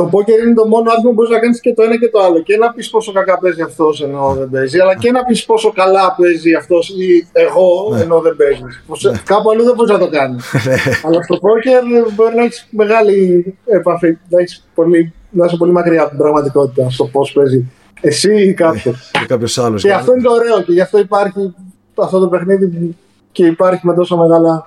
[0.00, 2.18] το πόκερ είναι το μόνο άθλημα που μπορείς να κάνεις και το ένα και το
[2.20, 2.38] άλλο.
[2.42, 5.72] Και να πεις πόσο κακά παίζει αυτός ενώ δεν παίζει, αλλά και να πεις πόσο
[5.72, 8.02] καλά παίζει αυτός ή εγώ ναι.
[8.02, 8.62] ενώ δεν παίζει.
[8.62, 9.18] Ναι.
[9.24, 10.44] Κάπου αλλού δεν μπορείς να το κάνεις.
[10.66, 10.76] Ναι.
[11.04, 11.82] αλλά στο πόκερ
[12.14, 13.18] μπορεί να έχεις μεγάλη
[13.66, 18.34] επαφή, να, έχεις πολύ, να είσαι πολύ μακριά από την πραγματικότητα στο πώς παίζει εσύ
[18.48, 18.94] ή κάποιο.
[19.22, 19.82] Ή κάποιος άλλος.
[19.82, 21.54] Και αυτό είναι το ωραίο και γι' αυτό υπάρχει
[21.94, 22.96] αυτό το παιχνίδι
[23.32, 24.66] και υπάρχει με τόσο μεγάλα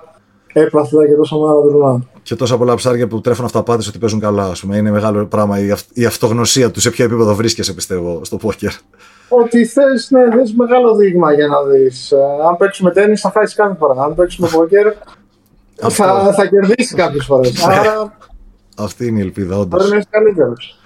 [0.52, 4.44] έπαθλα και τόσο μεγάλα δρομά και τόσα πολλά ψάρια που τρέφουν αυταπάτες ότι παίζουν καλά.
[4.44, 4.76] Ας πούμε.
[4.76, 8.72] Είναι μεγάλο πράγμα η, η αυτογνωσία του σε ποιο επίπεδο βρίσκεσαι, πιστεύω, στο πόκερ.
[9.28, 12.10] Ότι θες ναι, θες μεγάλο δείγμα για να δεις.
[12.12, 12.16] Ε,
[12.48, 14.02] αν παίξουμε τέννη, θα χάσει κάθε φορά.
[14.02, 14.92] Αν παίξουμε πόκερ,
[15.76, 17.64] θα, θα κερδίσει κάποιες φορές.
[17.64, 18.16] Άρα.
[18.76, 19.80] Αυτή είναι η ελπίδα, όντως.
[19.80, 20.78] Μπορεί να είσαι καλύτερος.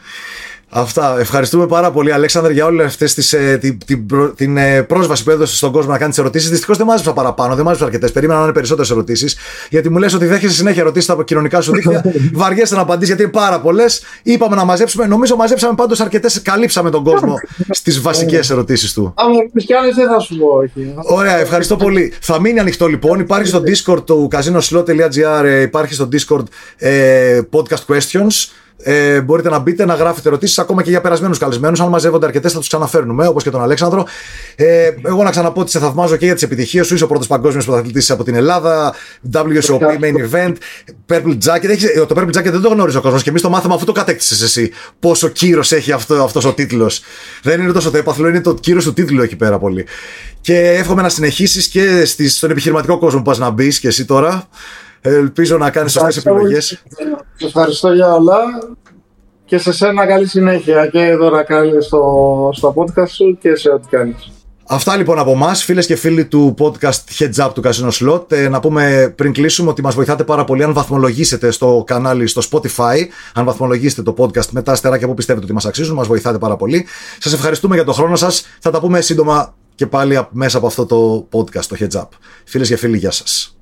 [0.71, 1.17] Αυτά.
[1.19, 5.57] Ευχαριστούμε πάρα πολύ, Αλέξανδρ, για όλη αυτή ε, την, την, την, ε, πρόσβαση που έδωσες
[5.57, 6.51] στον κόσμο να κάνεις τι ερωτήσεις.
[6.51, 8.13] Δυστυχώς δεν μάζεψα παραπάνω, δεν μάζεψα αρκετές.
[8.13, 9.37] Περίμενα να είναι περισσότερες ερωτήσεις.
[9.71, 12.05] Γιατί μου λες ότι δέχεσαι συνέχεια ερωτήσεις από κοινωνικά σου δίκτυα.
[12.33, 14.03] Βαριέσαι να απαντήσεις γιατί είναι πάρα πολλές.
[14.23, 15.07] Είπαμε να μαζέψουμε.
[15.07, 16.43] Νομίζω μαζέψαμε πάντως αρκετές.
[16.43, 17.35] Καλύψαμε τον κόσμο
[17.71, 19.15] στις βασικές ερωτήσεις του.
[19.17, 20.95] Αν πει κι άλλε, δεν θα σου πω, όχι.
[20.97, 22.13] Ωραία, ευχαριστώ πολύ.
[22.21, 23.21] Θα μείνει ανοιχτό λοιπόν.
[23.21, 26.45] Υπάρχει στο Discord του casinoslot.gr, ε, υπάρχει στο Discord
[26.77, 28.49] ε, podcast questions.
[28.83, 31.81] Ε, μπορείτε να μπείτε να γράφετε ερωτήσεις ακόμα και για περασμένους καλεσμένους.
[31.81, 34.07] Αν μαζεύονται αρκετές, θα τους ξαναφέρνουμε, όπως και τον Αλέξανδρο.
[34.57, 36.95] Ε, εγώ να ξαναπώ ότι σε θαυμάζω και για τις επιτυχίες σου.
[36.95, 38.95] Είσαι ο πρώτος παγκόσμιος πρωταθλητής από την Ελλάδα.
[39.33, 40.55] WSOP Main Event.
[41.09, 41.69] Purple Jacket.
[41.69, 43.85] Έχεις, ε, το Purple Jacket δεν το γνώριζε ο κόσμος και εμείς το μάθαμε αφού
[43.85, 44.71] το κατέκτησες εσύ.
[45.01, 47.03] Πόσο κύρος έχει αυτό αυτός ο τίτλος.
[47.43, 49.87] Δεν είναι τόσο το έπαθλο, είναι το κύρος του τίτλου εκεί πέρα πολύ.
[50.41, 54.49] Και εύχομαι να συνεχίσεις και στον επιχειρηματικό κόσμο που πας να μπεις και εσύ τώρα.
[55.01, 56.83] Ελπίζω να κάνεις σωστές επιλογές.
[57.41, 58.39] Ευχαριστώ για όλα
[59.45, 63.71] και σε σένα καλή συνέχεια και εδώ να κάνεις στο, στο podcast σου και σε
[63.71, 64.33] ό,τι κάνεις.
[64.71, 68.33] Αυτά λοιπόν από εμά, φίλες και φίλοι του podcast Heads Up του Casino Slot.
[68.33, 72.43] Ε, να πούμε πριν κλείσουμε ότι μας βοηθάτε πάρα πολύ αν βαθμολογήσετε στο κανάλι στο
[72.51, 72.97] Spotify,
[73.35, 76.57] αν βαθμολογήσετε το podcast με τα αστεράκια που πιστεύετε ότι μας αξίζουν, μας βοηθάτε πάρα
[76.57, 76.87] πολύ.
[77.19, 78.47] Σας ευχαριστούμε για τον χρόνο σας.
[78.61, 82.09] Θα τα πούμε σύντομα και πάλι μέσα από αυτό το podcast, το Heads Up.
[82.45, 83.58] Φίλες και φίλοι, γεια σας.